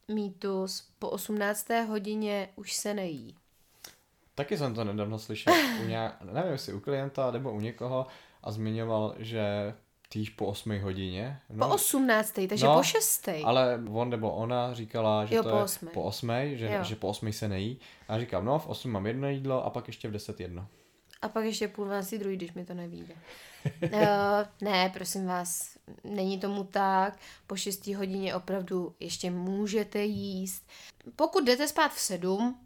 [0.07, 1.69] mýtus po 18.
[1.87, 3.35] hodině už se nejí.
[4.35, 8.07] Taky jsem to nedávno slyšel, u nějak, nevím jestli u klienta nebo u někoho
[8.43, 9.73] a zmiňoval, že
[10.09, 11.39] týž po 8 hodině.
[11.49, 12.39] No, po 18.
[12.49, 13.29] takže no, po 6.
[13.43, 15.87] Ale on nebo ona říkala, že jo, to po je 8.
[15.87, 17.79] po 8, že, že po 8 se nejí.
[18.07, 20.67] A já říkám, no v 8 mám jedno jídlo a pak ještě v 10 jedno.
[21.21, 23.15] A pak ještě půl 12 druhý, když mi to nevíde.
[23.83, 23.89] uh,
[24.61, 27.17] ne, prosím vás, není tomu tak.
[27.47, 30.67] Po 6 hodině opravdu ještě můžete jíst.
[31.15, 32.59] Pokud jdete spát v 7,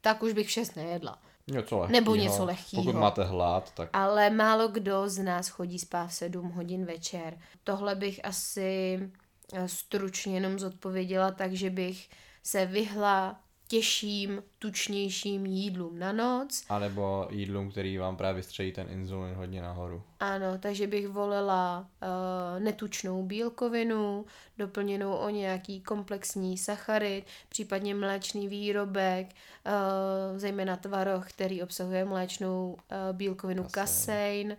[0.00, 1.22] tak už bych v 6 nejedla.
[1.46, 2.00] Něco lehkýho.
[2.00, 2.82] Nebo něco lehkého.
[2.82, 3.90] Pokud máte hlad, tak...
[3.92, 7.38] Ale málo kdo z nás chodí spát v 7 hodin večer.
[7.64, 9.00] Tohle bych asi
[9.52, 12.08] eh, stručně jenom zodpověděla tak, že bych
[12.42, 13.40] se vyhla
[13.72, 16.64] těžším, tučnějším jídlům na noc.
[16.68, 20.02] A nebo jídlům, který vám právě střejí ten inzulin hodně nahoru.
[20.20, 24.26] Ano, takže bych volila uh, netučnou bílkovinu,
[24.58, 33.16] doplněnou o nějaký komplexní sacharid, případně mléčný výrobek, uh, zejména tvaroh, který obsahuje mléčnou uh,
[33.16, 34.48] bílkovinu kasein.
[34.48, 34.56] kasein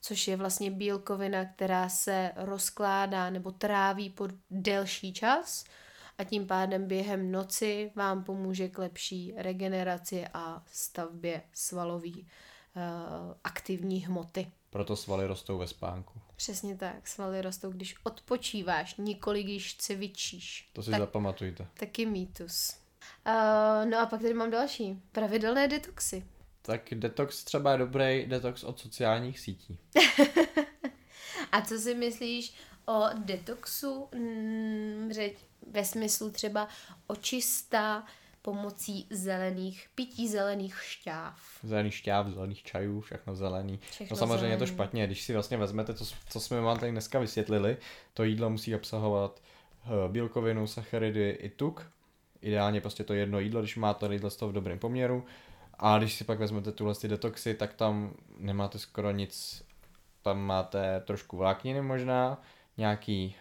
[0.00, 5.64] což je vlastně bílkovina, která se rozkládá nebo tráví po delší čas
[6.18, 12.26] a tím pádem během noci vám pomůže k lepší regeneraci a stavbě svalový
[12.76, 14.46] uh, aktivní hmoty.
[14.70, 16.20] Proto svaly rostou ve spánku.
[16.36, 20.70] Přesně tak, svaly rostou, když odpočíváš, nikoli když cvičíš.
[20.72, 21.66] To si tak, zapamatujte.
[21.74, 22.76] Taky mýtus.
[23.26, 25.02] Uh, no a pak tady mám další.
[25.12, 26.26] Pravidelné detoxy.
[26.62, 29.78] Tak detox třeba je dobrý detox od sociálních sítí.
[31.52, 32.54] a co si myslíš
[32.86, 34.08] o detoxu?
[34.14, 35.38] Mm, řeď,
[35.70, 36.68] ve smyslu třeba
[37.06, 38.04] očista
[38.46, 41.40] pomocí zelených, pití zelených šťáv.
[41.62, 43.80] Zelených šťáv, zelených čajů, všechno zelený.
[43.90, 44.52] Všechno no samozřejmě zelený.
[44.52, 47.76] je to špatně, když si vlastně vezmete to, co jsme vám tady dneska vysvětlili,
[48.14, 49.42] to jídlo musí obsahovat
[49.84, 51.92] eh, bílkovinu, sacharidy i tuk.
[52.40, 55.24] Ideálně prostě to jedno jídlo, když máte jídlo z toho v dobrém poměru.
[55.78, 59.62] A když si pak vezmete tuhle ty detoxy, tak tam nemáte skoro nic.
[60.22, 62.42] Tam máte trošku vlákniny možná,
[62.76, 63.36] nějaký...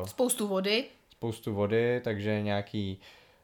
[0.00, 0.84] Uh, Spoustu vody
[1.16, 3.00] spoustu vody, takže nějaký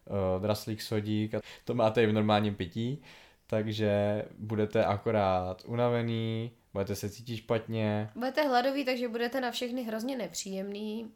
[0.07, 3.03] uh, draslík sodík a to máte i v normálním pití,
[3.47, 8.11] takže budete akorát unavený, budete se cítit špatně.
[8.14, 11.11] Budete hladový, takže budete na všechny hrozně nepříjemný.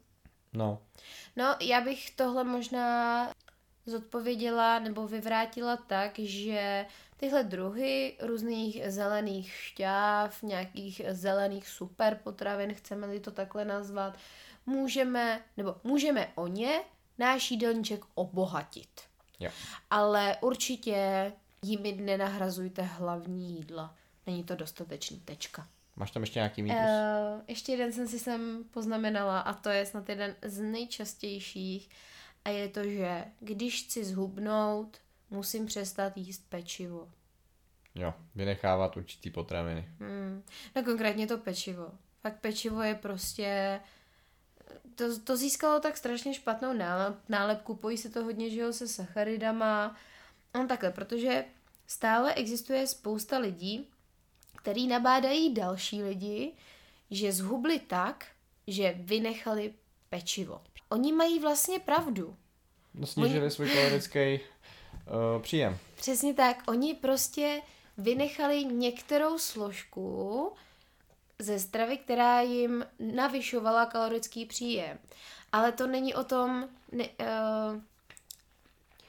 [0.53, 0.79] No.
[1.35, 3.31] No, já bych tohle možná
[3.85, 6.85] zodpověděla nebo vyvrátila tak, že
[7.17, 14.17] tyhle druhy různých zelených šťáv, nějakých zelených superpotravin, chceme-li to takhle nazvat,
[14.65, 16.81] můžeme, nebo můžeme o ně
[17.17, 19.01] náš jídelníček obohatit.
[19.39, 19.51] Jo.
[19.89, 23.95] Ale určitě jimi nenahrazujte hlavní jídla.
[24.27, 25.67] Není to dostatečný tečka.
[25.95, 26.77] Máš tam ještě nějaký mýtus?
[26.77, 31.89] Uh, ještě jeden jsem si sem poznamenala a to je snad jeden z nejčastějších
[32.45, 34.97] a je to, že když chci zhubnout,
[35.29, 37.09] musím přestat jíst pečivo.
[37.95, 39.89] Jo, vynechávat určitý potraviny.
[39.99, 40.43] Hmm.
[40.75, 41.91] No konkrétně to pečivo.
[42.21, 43.79] Fakt pečivo je prostě...
[44.95, 48.87] To, to získalo tak strašně špatnou nálep, nálepku, pojí se to hodně, že jo, se
[48.87, 49.95] sacharidama.
[50.55, 51.45] No takhle, protože
[51.87, 53.87] stále existuje spousta lidí,
[54.55, 56.53] který nabádají další lidi,
[57.11, 58.25] že zhubli tak,
[58.67, 59.73] že vynechali
[60.09, 60.61] pečivo.
[60.89, 62.35] Oni mají vlastně pravdu.
[62.93, 63.51] No snížili Oni...
[63.51, 64.39] svůj kalorický
[65.35, 65.77] uh, příjem.
[65.95, 66.63] Přesně tak.
[66.67, 67.61] Oni prostě
[67.97, 70.51] vynechali některou složku
[71.39, 74.99] ze stravy, která jim navyšovala kalorický příjem.
[75.51, 77.81] Ale to není o tom, ne, uh,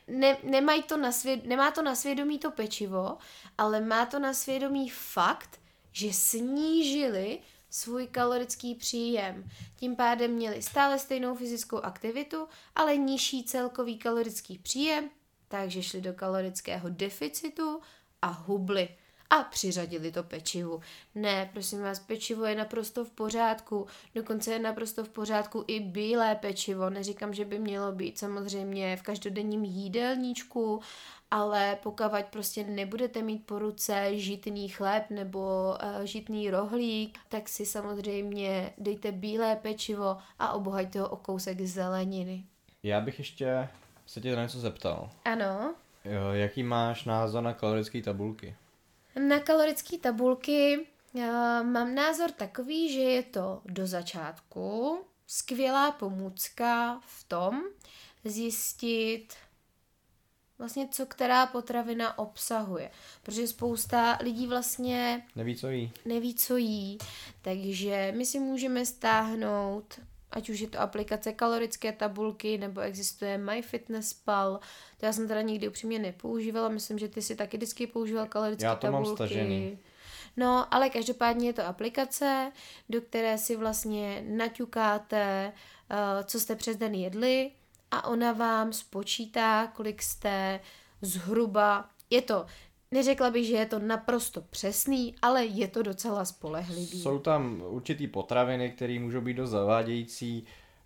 [0.09, 3.19] ne, nemají to na svěd, nemá to na svědomí to pečivo,
[3.59, 5.61] ale má to na svědomí fakt,
[5.93, 7.39] že snížili
[7.71, 9.45] svůj kalorický příjem.
[9.77, 15.11] Tím pádem měli stále stejnou fyzickou aktivitu, ale nižší celkový kalorický příjem,
[15.49, 17.81] takže šli do kalorického deficitu
[18.23, 18.89] a hubli
[19.31, 20.81] a přiřadili to pečivu.
[21.15, 26.35] Ne, prosím vás, pečivo je naprosto v pořádku, dokonce je naprosto v pořádku i bílé
[26.35, 26.91] pečivo.
[26.91, 30.81] Neříkám, že by mělo být samozřejmě v každodenním jídelníčku,
[31.31, 37.67] ale pokud prostě nebudete mít po ruce žitný chléb nebo uh, žitný rohlík, tak si
[37.67, 42.45] samozřejmě dejte bílé pečivo a obohaťte ho o kousek zeleniny.
[42.83, 43.69] Já bych ještě
[44.09, 45.11] se tě na něco zeptal.
[45.25, 45.75] Ano.
[46.05, 48.57] Jo, jaký máš názor na kalorické tabulky?
[49.29, 51.23] Na kalorické tabulky uh,
[51.63, 57.63] mám názor takový, že je to do začátku skvělá pomůcka v tom
[58.25, 59.35] zjistit
[60.59, 62.91] vlastně co která potravina obsahuje.
[63.23, 65.93] Protože spousta lidí vlastně neví, co jí.
[66.05, 66.99] Neví, co jí.
[67.43, 70.01] Takže my si můžeme stáhnout
[70.31, 74.61] ať už je to aplikace kalorické tabulky, nebo existuje MyFitnessPal.
[74.97, 78.65] To já jsem teda nikdy upřímně nepoužívala, myslím, že ty si taky vždycky používal kalorické
[78.65, 79.09] já to tabulky.
[79.09, 79.79] Mám stažený.
[80.37, 82.53] No, ale každopádně je to aplikace,
[82.89, 85.53] do které si vlastně naťukáte,
[85.91, 87.51] uh, co jste přes den jedli
[87.91, 90.61] a ona vám spočítá, kolik jste
[91.03, 92.47] zhruba, je to
[92.91, 97.01] Neřekla bych, že je to naprosto přesný, ale je to docela spolehlivý.
[97.01, 100.45] Jsou tam určitý potraviny, které můžou být dost zavádějící.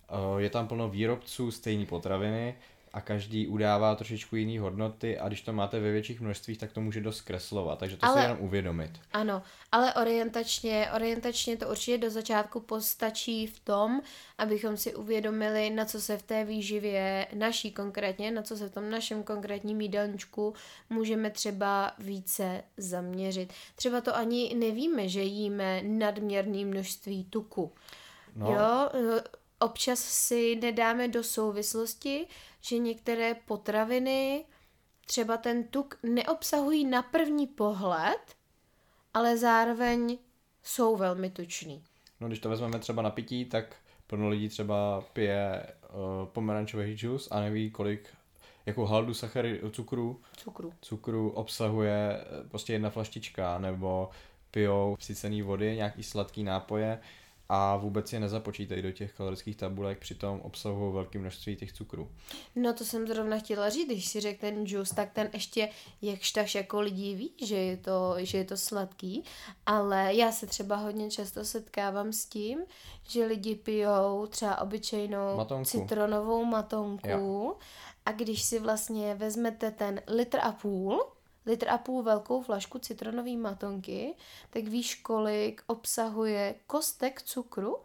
[0.09, 2.55] Eh, je tam plno výrobců stejné potraviny
[2.93, 6.81] a každý udává trošičku jiný hodnoty a když to máte ve větších množstvích, tak to
[6.81, 8.91] může dost kreslovat, takže to ale, si jenom uvědomit.
[9.13, 14.01] Ano, ale orientačně, orientačně to určitě do začátku postačí v tom,
[14.39, 18.73] abychom si uvědomili, na co se v té výživě naší konkrétně, na co se v
[18.73, 20.55] tom našem konkrétním jídelníčku
[20.91, 23.53] můžeme třeba více zaměřit.
[23.75, 27.73] Třeba to ani nevíme, že jíme nadměrné množství tuku.
[28.37, 28.53] No.
[28.53, 28.89] Jo,
[29.63, 32.27] občas si nedáme do souvislosti,
[32.61, 34.45] že některé potraviny
[35.07, 38.37] třeba ten tuk neobsahují na první pohled,
[39.15, 40.19] ale zároveň
[40.63, 41.85] jsou velmi tučný.
[42.21, 47.29] No když to vezmeme třeba na pití, tak plno lidí třeba pije uh, pomerančový džus
[47.31, 48.09] a neví, kolik
[48.67, 50.73] jako haldu sachary, cukru, cukru.
[50.81, 54.11] cukru obsahuje eh, prostě jedna flaštička, nebo
[54.51, 57.01] pijou vsycený vody, nějaký sladký nápoje
[57.55, 62.11] a vůbec je nezapočítají do těch kalorických tabulek, přitom obsahují velké množství těch cukrů.
[62.57, 65.69] No to jsem zrovna chtěla říct, když si řekl ten juice, tak ten ještě
[66.03, 69.25] jakž tak jako lidí ví, že je, to, že je to sladký,
[69.67, 72.59] ale já se třeba hodně často setkávám s tím,
[73.09, 75.65] že lidi pijou třeba obyčejnou matonku.
[75.65, 77.57] citronovou matonku jo.
[78.07, 81.05] a když si vlastně vezmete ten litr a půl,
[81.47, 84.15] litr a půl velkou flašku citronové matonky,
[84.51, 87.77] tak víš, kolik obsahuje kostek cukru?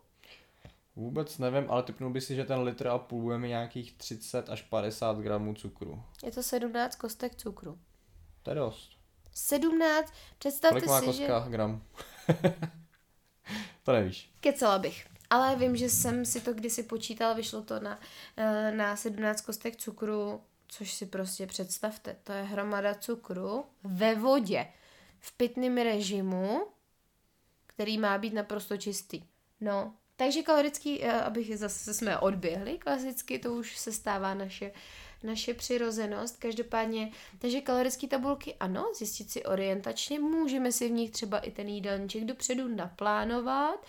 [0.95, 4.49] Vůbec nevím, ale typnul by si, že ten litr a půl bude mi nějakých 30
[4.49, 6.03] až 50 gramů cukru.
[6.23, 7.79] Je to 17 kostek cukru.
[8.43, 8.97] To je dost.
[9.33, 11.51] 17, představte Kolik má si, kostka že...
[11.51, 11.83] gram?
[13.83, 14.31] to nevíš.
[14.39, 15.07] Kecela bych.
[15.29, 17.99] Ale vím, že jsem si to kdysi počítal, vyšlo to na,
[18.37, 24.67] eh, na 17 kostek cukru což si prostě představte, to je hromada cukru ve vodě,
[25.19, 26.67] v pitném režimu,
[27.67, 29.23] který má být naprosto čistý.
[29.61, 34.71] No, takže kalorický, eh, abych zase jsme odběhli, klasicky to už se stává naše
[35.23, 36.37] naše přirozenost.
[36.37, 41.67] Každopádně, takže kalorické tabulky ano, zjistit si orientačně, můžeme si v nich třeba i ten
[41.67, 43.85] jídelníček dopředu naplánovat,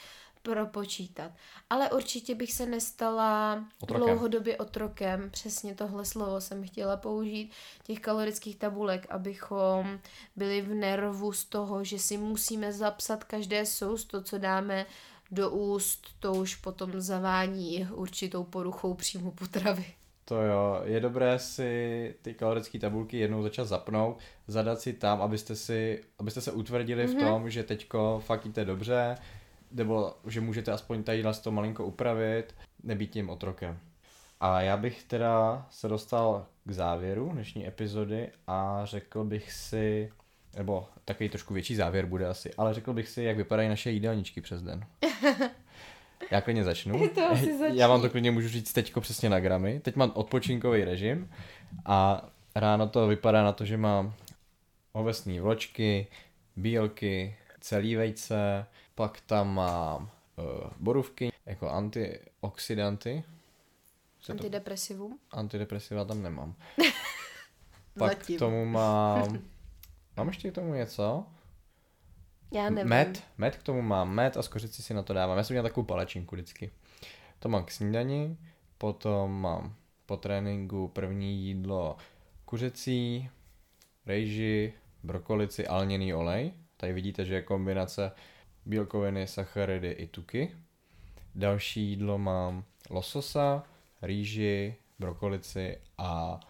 [0.55, 1.33] propočítat.
[1.71, 4.07] Ale určitě bych se nestala Otrokem.
[4.07, 9.99] dlouhodobě otrokem, přesně tohle slovo jsem chtěla použít, těch kalorických tabulek, abychom
[10.37, 14.87] byli v nervu z toho, že si musíme zapsat každé sousto, co dáme
[15.31, 19.85] do úst, to už potom zavání určitou poruchou příjmu potravy.
[20.25, 25.57] To jo, je dobré si ty kalorické tabulky jednou začat zapnout, zadat si tam, abyste,
[25.57, 27.17] si, abyste se utvrdili mm-hmm.
[27.17, 29.19] v tom, že teďko fakt jíte dobře,
[29.71, 33.79] nebo že můžete aspoň tady to malinko upravit, nebýt tím otrokem.
[34.41, 40.11] A já bych teda se dostal k závěru dnešní epizody a řekl bych si,
[40.57, 44.41] nebo takový trošku větší závěr bude asi, ale řekl bych si, jak vypadají naše jídelníčky
[44.41, 44.85] přes den.
[46.31, 47.09] Já klidně začnu.
[47.15, 47.79] To asi začni.
[47.79, 49.81] Já vám to klidně můžu říct teďko přesně na gramy.
[49.81, 51.31] Teď mám odpočinkový režim
[51.85, 54.15] a ráno to vypadá na to, že mám
[54.93, 56.07] ovesné vločky,
[56.57, 58.67] bílky, celý vejce,
[58.99, 60.45] pak tam mám uh,
[60.79, 63.25] borůvky jako antioxidanty.
[64.21, 65.19] Se to- Antidepresivum?
[65.31, 66.55] Antidepresiva tam nemám.
[67.99, 68.37] Pak Zatím.
[68.37, 69.43] k tomu mám...
[70.17, 71.27] Mám ještě k tomu něco?
[72.53, 72.89] Já nevím.
[72.89, 75.39] Med, med k tomu mám, med a skořici si na to dávám.
[75.39, 76.71] Já jsem měl takovou palečinku vždycky.
[77.39, 78.37] To mám k snídani,
[78.79, 79.75] potom mám
[80.07, 81.97] po tréninku první jídlo
[82.45, 83.31] kuřecí,
[84.07, 84.73] rejži,
[85.03, 86.53] brokolici, alněný olej.
[86.77, 88.13] Tady vidíte, že je kombinace
[88.69, 90.57] bílkoviny, sacharidy i tuky.
[91.35, 93.65] Další jídlo mám lososa,
[94.03, 96.41] rýži, brokolici a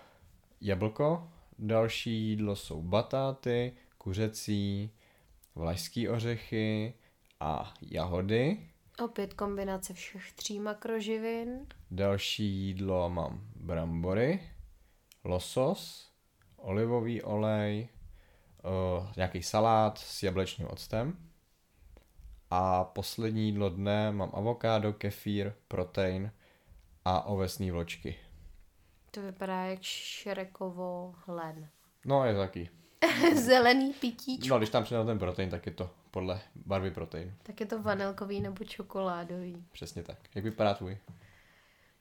[0.61, 1.29] jablko.
[1.59, 4.91] Další jídlo jsou batáty, kuřecí,
[5.55, 6.95] vlašský ořechy
[7.41, 8.71] a jahody.
[9.05, 11.66] Opět kombinace všech tří makroživin.
[11.91, 14.41] Další jídlo mám brambory,
[15.25, 16.11] losos,
[16.57, 17.89] olivový olej,
[18.99, 21.28] uh, nějaký salát s jablečným octem.
[22.51, 26.32] A poslední jídlo dne mám avokádo, kefír, protein
[27.05, 28.16] a ovesné vločky.
[29.11, 31.68] To vypadá jak šrekovo hlen.
[32.05, 32.70] No, je taky.
[33.34, 34.49] Zelený pitíčko.
[34.49, 37.34] No, když tam přidám ten protein, tak je to podle barvy protein.
[37.42, 39.64] Tak je to vanilkový nebo čokoládový.
[39.72, 40.18] Přesně tak.
[40.34, 40.99] Jak vypadá tvůj?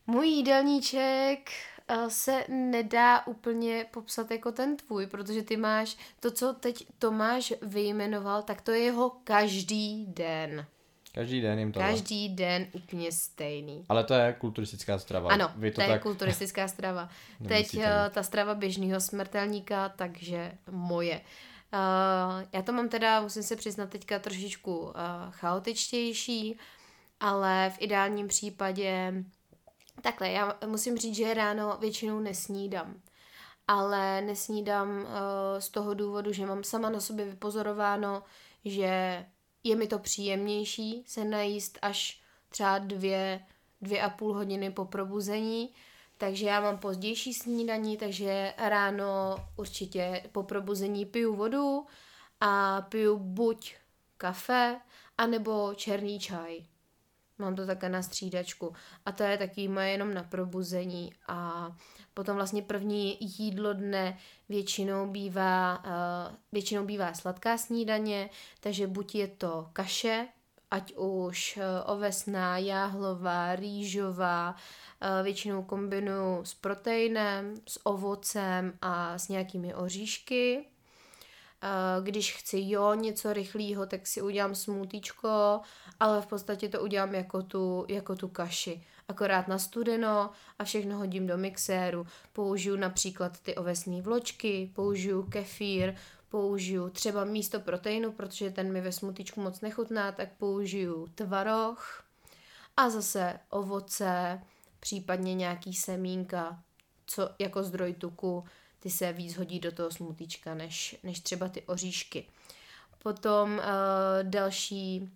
[0.07, 1.49] Můj jídelníček
[2.07, 8.43] se nedá úplně popsat jako ten tvůj, protože ty máš to, co teď Tomáš vyjmenoval,
[8.43, 10.65] tak to je jeho každý den.
[11.13, 13.85] Každý den jim to Každý den úplně stejný.
[13.89, 15.29] Ale to je kulturistická strava.
[15.29, 16.01] Ano, Vy to, to je tak...
[16.01, 17.09] kulturistická strava.
[17.47, 21.21] Teď eh, ta strava běžného smrtelníka, takže moje.
[21.73, 24.91] Uh, já to mám teda, musím se přiznat, teďka trošičku uh,
[25.29, 26.57] chaotičtější,
[27.19, 29.13] ale v ideálním případě
[30.01, 33.01] takhle, já musím říct, že ráno většinou nesnídám.
[33.67, 35.05] Ale nesnídám uh,
[35.59, 38.23] z toho důvodu, že mám sama na sobě vypozorováno,
[38.65, 39.25] že
[39.63, 43.45] je mi to příjemnější se najíst až třeba dvě,
[43.81, 45.73] dvě a půl hodiny po probuzení,
[46.17, 51.85] takže já mám pozdější snídaní, takže ráno určitě po probuzení piju vodu
[52.41, 53.75] a piju buď
[54.17, 54.81] kafe,
[55.17, 56.65] anebo černý čaj.
[57.39, 58.73] Mám to také na střídačku.
[59.05, 61.13] A to je taky moje jenom na probuzení.
[61.27, 61.71] A
[62.13, 64.17] potom vlastně první jídlo dne
[64.49, 68.29] většinou bývá, uh, většinou bývá sladká snídaně,
[68.59, 70.27] takže buď je to kaše,
[70.71, 71.63] ať už uh,
[71.93, 80.65] ovesná, jáhlová, rýžová, uh, většinou kombinuju s proteinem, s ovocem a s nějakými oříšky.
[81.63, 85.61] Uh, Když chci jo, něco rychlého, tak si udělám smutíčko,
[85.99, 88.83] ale v podstatě to udělám jako tu, jako tu kaši.
[89.07, 90.29] Akorát na studeno
[90.59, 92.07] a všechno hodím do mixéru.
[92.33, 95.95] Použiju například ty ovesné vločky, použiju kefír,
[96.29, 102.03] použiju třeba místo proteinu, protože ten mi ve smutíčku moc nechutná, tak použiju tvaroh
[102.77, 104.41] a zase ovoce,
[104.79, 106.59] případně nějaký semínka,
[107.05, 108.43] co jako zdroj tuku,
[108.79, 112.25] ty se víc hodí do toho smutíčka, než, než třeba ty oříšky.
[113.03, 113.63] Potom uh,
[114.23, 115.09] další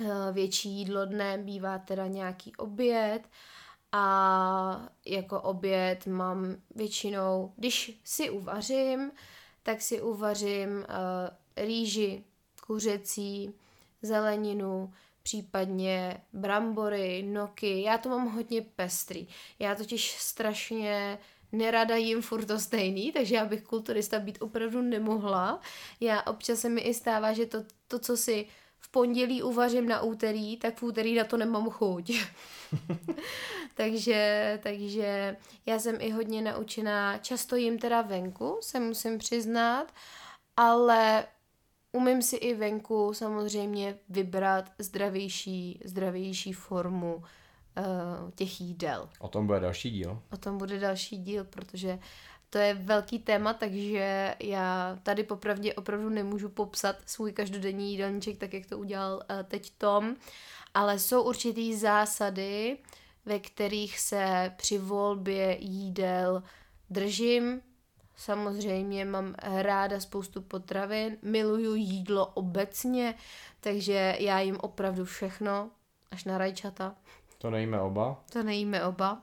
[0.00, 3.22] uh, větší jídlo dne bývá teda nějaký oběd
[3.92, 9.10] a jako oběd mám většinou, když si uvařím,
[9.62, 10.84] tak si uvařím uh,
[11.56, 12.24] rýži,
[12.66, 13.54] kuřecí,
[14.02, 14.92] zeleninu,
[15.22, 17.82] případně brambory, noky.
[17.82, 19.28] Já to mám hodně pestrý.
[19.58, 21.18] Já totiž strašně
[21.52, 25.60] nerada jim furt to stejný, takže já bych kulturista být opravdu nemohla.
[26.00, 28.46] Já občas se mi i stává, že to, to co si
[28.78, 32.12] v pondělí uvařím na úterý, tak v úterý na to nemám chuť.
[33.74, 39.92] takže, takže já jsem i hodně naučená, často jim teda venku, se musím přiznat,
[40.56, 41.26] ale
[41.92, 47.22] umím si i venku samozřejmě vybrat zdravější, zdravější formu
[47.78, 49.08] uh, těch jídel.
[49.18, 50.22] O tom bude další díl.
[50.32, 51.98] O tom bude další díl, protože
[52.50, 58.54] to je velký téma, takže já tady popravdě opravdu nemůžu popsat svůj každodenní jídelníček, tak
[58.54, 60.16] jak to udělal uh, teď Tom,
[60.74, 62.78] ale jsou určitý zásady,
[63.24, 66.42] ve kterých se při volbě jídel
[66.90, 67.60] držím.
[68.16, 73.14] Samozřejmě mám ráda spoustu potravin, miluju jídlo obecně,
[73.60, 75.70] takže já jim opravdu všechno,
[76.10, 76.94] až na rajčata.
[77.38, 78.24] To nejíme oba?
[78.32, 79.22] To nejíme oba.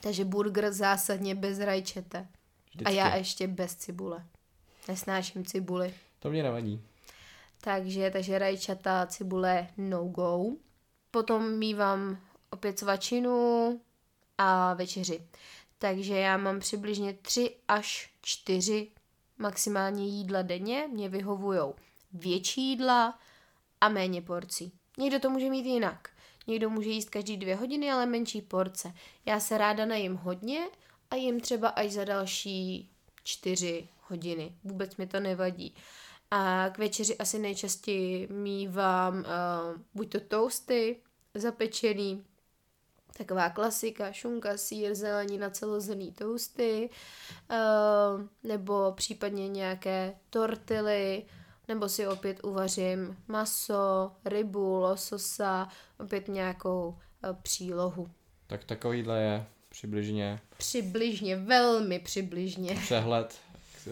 [0.00, 2.28] Takže burger zásadně bez rajčete.
[2.70, 2.84] Vždycky.
[2.84, 4.26] A já ještě bez cibule.
[4.88, 5.94] Nesnáším cibuli.
[6.18, 6.82] To mě nevadí.
[7.60, 10.44] Takže, takže rajčata, cibule, no go.
[11.10, 12.18] Potom mývám
[12.50, 13.80] opět svačinu
[14.38, 15.28] a večeři.
[15.78, 18.90] Takže já mám přibližně 3 až 4
[19.38, 20.88] maximálně jídla denně.
[20.92, 21.60] Mě vyhovují
[22.12, 23.18] větší jídla
[23.80, 24.72] a méně porcí.
[24.98, 26.10] Někdo to může mít jinak.
[26.48, 28.92] Někdo může jíst každý dvě hodiny, ale menší porce.
[29.26, 30.68] Já se ráda najím hodně
[31.10, 32.90] a jim třeba až za další
[33.24, 34.52] čtyři hodiny.
[34.64, 35.74] Vůbec mi to nevadí.
[36.30, 39.24] A k večeři asi nejčastěji mývám uh,
[39.94, 40.96] buď to toasty
[41.34, 42.24] zapečený,
[43.18, 46.90] taková klasika, šunka, sír, zelenina, celozrnný toasty,
[47.50, 51.26] uh, nebo případně nějaké tortily,
[51.68, 55.68] nebo si opět uvařím maso, rybu, lososa,
[56.00, 58.10] opět nějakou uh, přílohu.
[58.46, 60.40] Tak takovýhle je přibližně.
[60.56, 62.74] Přibližně, velmi přibližně.
[62.82, 63.40] Přehled,
[63.86, 63.90] eh,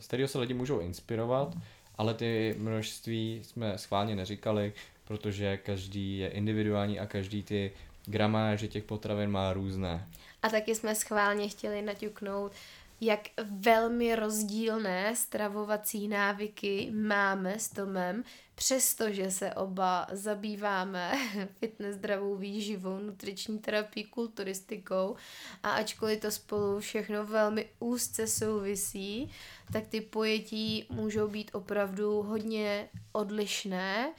[0.00, 1.54] z kterého se lidi můžou inspirovat,
[1.98, 4.72] ale ty množství jsme schválně neříkali,
[5.04, 7.72] protože každý je individuální a každý ty
[8.06, 10.08] gramáže těch potravin má různé.
[10.42, 12.52] A taky jsme schválně chtěli naťuknout,
[13.00, 21.12] jak velmi rozdílné stravovací návyky máme s Tomem, přestože se oba zabýváme
[21.58, 25.16] fitness zdravou výživou, nutriční terapii, kulturistikou
[25.62, 29.30] a ačkoliv to spolu všechno velmi úzce souvisí,
[29.72, 34.14] tak ty pojetí můžou být opravdu hodně odlišné.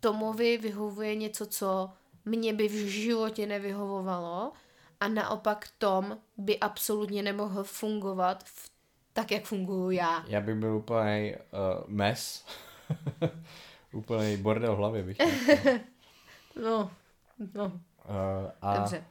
[0.00, 1.90] Tomovi vyhovuje něco, co
[2.24, 4.52] mě by v životě nevyhovovalo
[5.00, 8.70] a naopak Tom by absolutně nemohl fungovat v,
[9.12, 10.24] tak, jak funguju já.
[10.26, 12.46] Já bych byl úplně uh, mes.
[13.92, 15.18] úplný bordel v hlavě bych
[16.62, 16.90] No,
[17.54, 17.64] no.
[17.64, 19.04] Uh, a Dobře.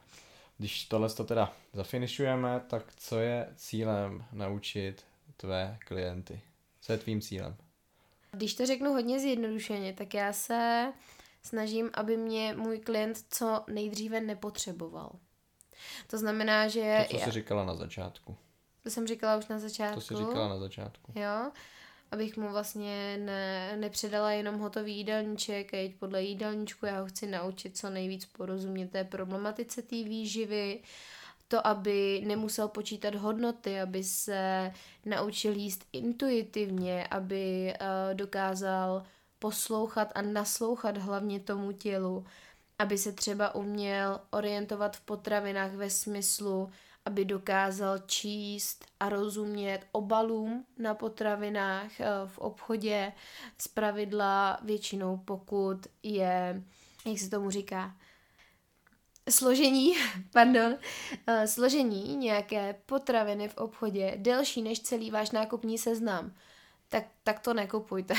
[0.58, 5.04] Když tohle to teda zafinišujeme, tak co je cílem naučit
[5.36, 6.40] tvé klienty?
[6.80, 7.56] Co je tvým cílem?
[8.32, 10.92] Když to řeknu hodně zjednodušeně, tak já se
[11.42, 15.12] snažím, aby mě můj klient co nejdříve nepotřeboval.
[16.06, 17.06] To znamená, že...
[17.10, 18.36] To, co jsi říkala na začátku.
[18.82, 19.94] To jsem říkala už na začátku.
[19.94, 21.12] To jsi říkala na začátku.
[21.14, 21.50] Jo,
[22.10, 27.26] abych mu vlastně ne, nepředala jenom hotový jídelníček a jít podle jídelníčku, já ho chci
[27.26, 30.82] naučit co nejvíc porozumět té problematice té výživy,
[31.48, 34.72] to, aby nemusel počítat hodnoty, aby se
[35.04, 39.02] naučil jíst intuitivně, aby uh, dokázal
[39.38, 42.26] poslouchat a naslouchat hlavně tomu tělu,
[42.78, 46.70] aby se třeba uměl orientovat v potravinách ve smyslu,
[47.04, 53.12] aby dokázal číst a rozumět obalům na potravinách eh, v obchodě.
[53.58, 56.62] Z pravidla většinou pokud je,
[57.06, 57.96] jak se tomu říká,
[59.30, 59.94] složení,
[60.32, 60.78] pardon,
[61.26, 66.34] eh, složení nějaké potraviny v obchodě delší než celý váš nákupní seznam,
[66.88, 68.14] tak, tak to nekupujte.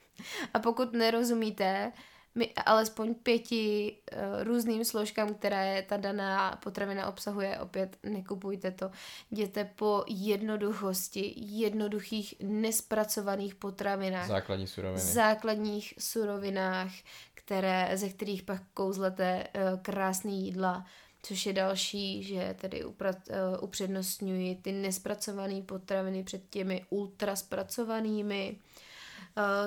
[0.54, 1.92] A pokud nerozumíte,
[2.34, 8.90] mi alespoň pěti uh, různým složkám, které ta daná potravina obsahuje, opět nekupujte to.
[9.30, 14.28] Jděte po jednoduchosti, jednoduchých nespracovaných potravinách.
[14.28, 15.00] Základní suroviny.
[15.00, 16.90] Základních surovinách,
[17.34, 20.86] které, ze kterých pak kouzlete uh, krásný jídla,
[21.22, 28.56] což je další, že tedy upra, uh, upřednostňuji ty nespracované potraviny před těmi ultra zpracovanými.
[28.58, 28.71] Eh,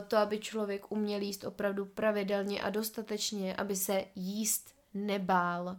[0.08, 5.78] to, aby člověk uměl jíst opravdu pravidelně a dostatečně, aby se jíst nebál,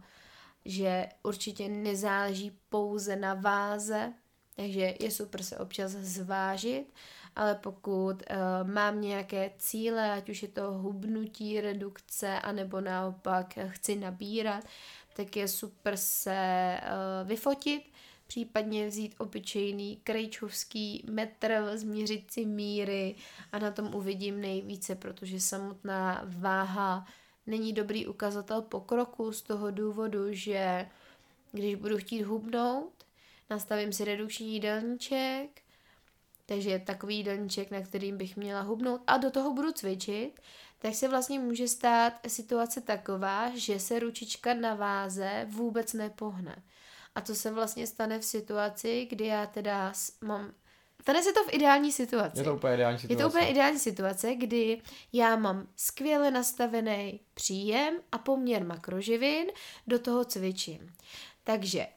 [0.65, 4.13] že určitě nezáleží pouze na váze,
[4.55, 6.93] takže je super se občas zvážit,
[7.35, 13.95] ale pokud uh, mám nějaké cíle, ať už je to hubnutí, redukce, anebo naopak chci
[13.95, 14.63] nabírat,
[15.15, 17.83] tak je super se uh, vyfotit,
[18.27, 23.15] případně vzít obyčejný krejčovský metr, změřit si míry
[23.51, 27.05] a na tom uvidím nejvíce, protože samotná váha
[27.47, 30.89] není dobrý ukazatel pokroku z toho důvodu, že
[31.51, 32.93] když budu chtít hubnout,
[33.49, 35.61] nastavím si redukční jídelníček,
[36.45, 40.41] takže takový jídelníček, na kterým bych měla hubnout a do toho budu cvičit,
[40.79, 46.63] tak se vlastně může stát situace taková, že se ručička na váze vůbec nepohne.
[47.17, 50.53] A to se vlastně stane v situaci, kdy já teda mám
[51.01, 52.39] Stane se to v ideální situaci.
[52.39, 53.13] Je to úplně ideální situace.
[53.13, 54.81] Je to úplně ideální situace, kdy
[55.13, 59.47] já mám skvěle nastavený příjem a poměr makroživin,
[59.87, 60.93] do toho cvičím.
[61.43, 61.87] Takže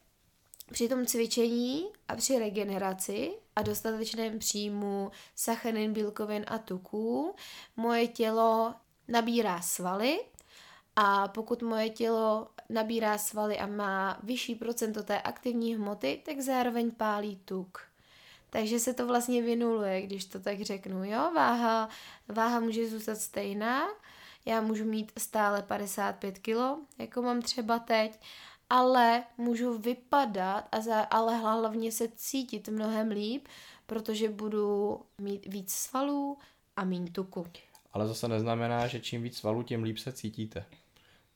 [0.73, 7.35] při tom cvičení a při regeneraci a dostatečném příjmu sacharin, bílkovin a tuků
[7.77, 8.75] moje tělo
[9.09, 10.21] nabírá svaly
[11.03, 16.91] a pokud moje tělo nabírá svaly a má vyšší procento té aktivní hmoty, tak zároveň
[16.91, 17.81] pálí tuk.
[18.51, 21.05] Takže se to vlastně vynuluje, když to tak řeknu.
[21.05, 21.89] Jo, váha,
[22.29, 23.83] váha může zůstat stejná,
[24.47, 26.57] já můžu mít stále 55 kg,
[26.99, 28.21] jako mám třeba teď,
[28.71, 33.49] ale můžu vypadat, a za, ale hlavně se cítit mnohem líp,
[33.87, 36.39] protože budu mít víc svalů
[36.77, 37.47] a méně tuku.
[37.93, 40.65] Ale zase neznamená, že čím víc svalů, tím líp se cítíte.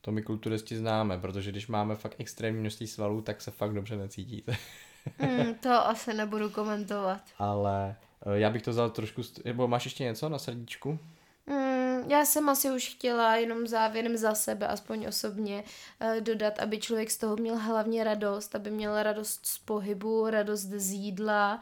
[0.05, 3.97] To my kulturisti známe, protože když máme fakt extrémní množství svalů, tak se fakt dobře
[3.97, 4.56] necítíte.
[5.18, 7.20] mm, to asi nebudu komentovat.
[7.39, 10.98] Ale eh, já bych to vzal trošku, nebo máš ještě něco na srdíčku?
[11.47, 15.64] Mm, já jsem asi už chtěla jenom závěrem za sebe, aspoň osobně,
[16.01, 20.64] eh, dodat, aby člověk z toho měl hlavně radost, aby měl radost z pohybu, radost
[20.64, 21.60] z jídla.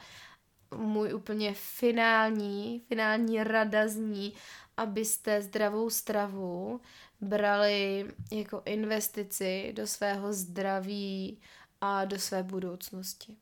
[0.77, 4.35] Můj úplně finální, finální rada zní,
[4.77, 6.81] abyste zdravou stravu
[7.21, 11.39] brali jako investici do svého zdraví
[11.81, 13.37] a do své budoucnosti.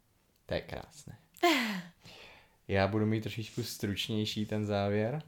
[0.47, 1.19] To je krásné.
[2.69, 5.23] Já budu mít trošičku stručnější ten závěr,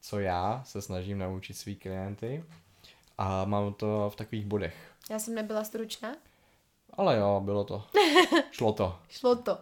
[0.00, 2.44] co já se snažím naučit svý klienty
[3.18, 4.92] a mám to v takových bodech.
[5.10, 6.16] Já jsem nebyla stručná?
[6.92, 7.86] Ale jo, bylo to.
[8.50, 8.98] Šlo to.
[9.08, 9.54] Šlo to.
[9.54, 9.58] Uh,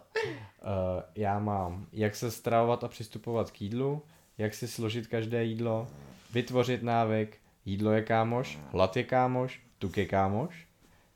[1.15, 4.01] já mám, jak se stravovat a přistupovat k jídlu,
[4.37, 5.87] jak si složit každé jídlo,
[6.33, 10.67] vytvořit návyk, jídlo je kámoš, hlad je kámoš, tuk je kámoš,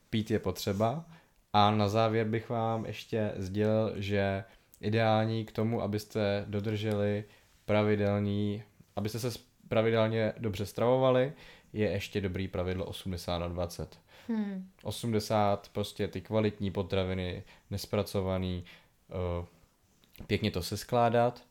[0.09, 1.05] pít je potřeba
[1.53, 4.43] a na závěr bych vám ještě sdělil, že
[4.81, 7.23] ideální k tomu, abyste dodrželi
[7.65, 8.63] pravidelný,
[8.95, 11.33] abyste se pravidelně dobře stravovali,
[11.73, 13.99] je ještě dobrý pravidlo 80 na 20.
[14.27, 14.69] Hmm.
[14.83, 18.63] 80 prostě ty kvalitní potraviny, nespracovaný,
[19.39, 19.45] uh,
[20.27, 21.43] pěkně to se skládat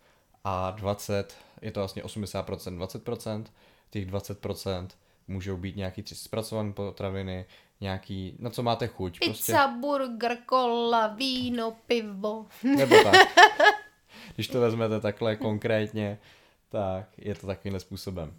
[0.44, 3.44] a 20, je to vlastně 80%, 20%,
[3.90, 4.88] těch 20%
[5.28, 7.46] můžou být nějaký tři zpracované potraviny,
[7.80, 9.18] nějaký, na co máte chuť.
[9.18, 9.80] Pizza, prostě.
[9.80, 12.46] burger, kola, víno, pivo.
[12.76, 13.14] Nebo tak.
[14.34, 16.18] Když to vezmete takhle konkrétně,
[16.68, 18.34] tak je to takovýmhle způsobem.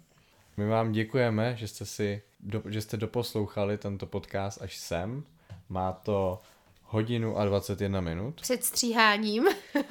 [0.56, 5.24] My vám děkujeme, že jste si, do, že jste doposlouchali tento podcast až sem.
[5.68, 6.42] Má to
[6.90, 8.40] hodinu a 21 minut.
[8.40, 9.44] Před stříháním.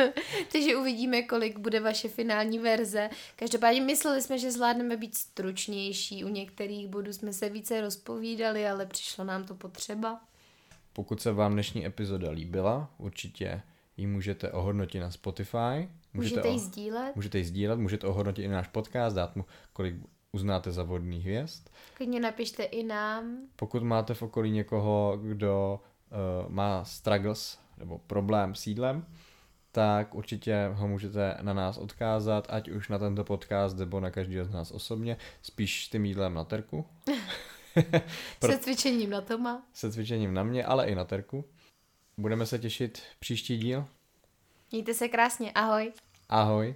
[0.51, 3.09] Takže uvidíme, kolik bude vaše finální verze.
[3.35, 6.25] Každopádně mysleli jsme, že zvládneme být stručnější.
[6.25, 10.21] U některých bodů jsme se více rozpovídali, ale přišlo nám to potřeba.
[10.93, 13.61] Pokud se vám dnešní epizoda líbila, určitě
[13.97, 15.57] ji můžete ohodnotit na Spotify.
[15.57, 17.15] Můžete, můžete ji sdílet.
[17.15, 19.95] Můžete ji sdílet, můžete ohodnotit i náš podcast, dát mu, kolik
[20.31, 21.69] uznáte za vodný hvězd.
[21.93, 23.37] Klidně napište i nám.
[23.55, 25.79] Pokud máte v okolí někoho, kdo
[26.47, 29.05] má struggles nebo problém s jídlem,
[29.71, 34.45] tak určitě ho můžete na nás odkázat, ať už na tento podcast nebo na každého
[34.45, 36.85] z nás osobně, spíš s tím jídlem na terku.
[38.39, 38.51] Pro...
[38.51, 39.63] Se cvičením na Toma.
[39.73, 41.45] Se cvičením na mě, ale i na terku.
[42.17, 43.85] Budeme se těšit příští díl.
[44.71, 45.93] Mějte se krásně, ahoj.
[46.29, 46.75] Ahoj.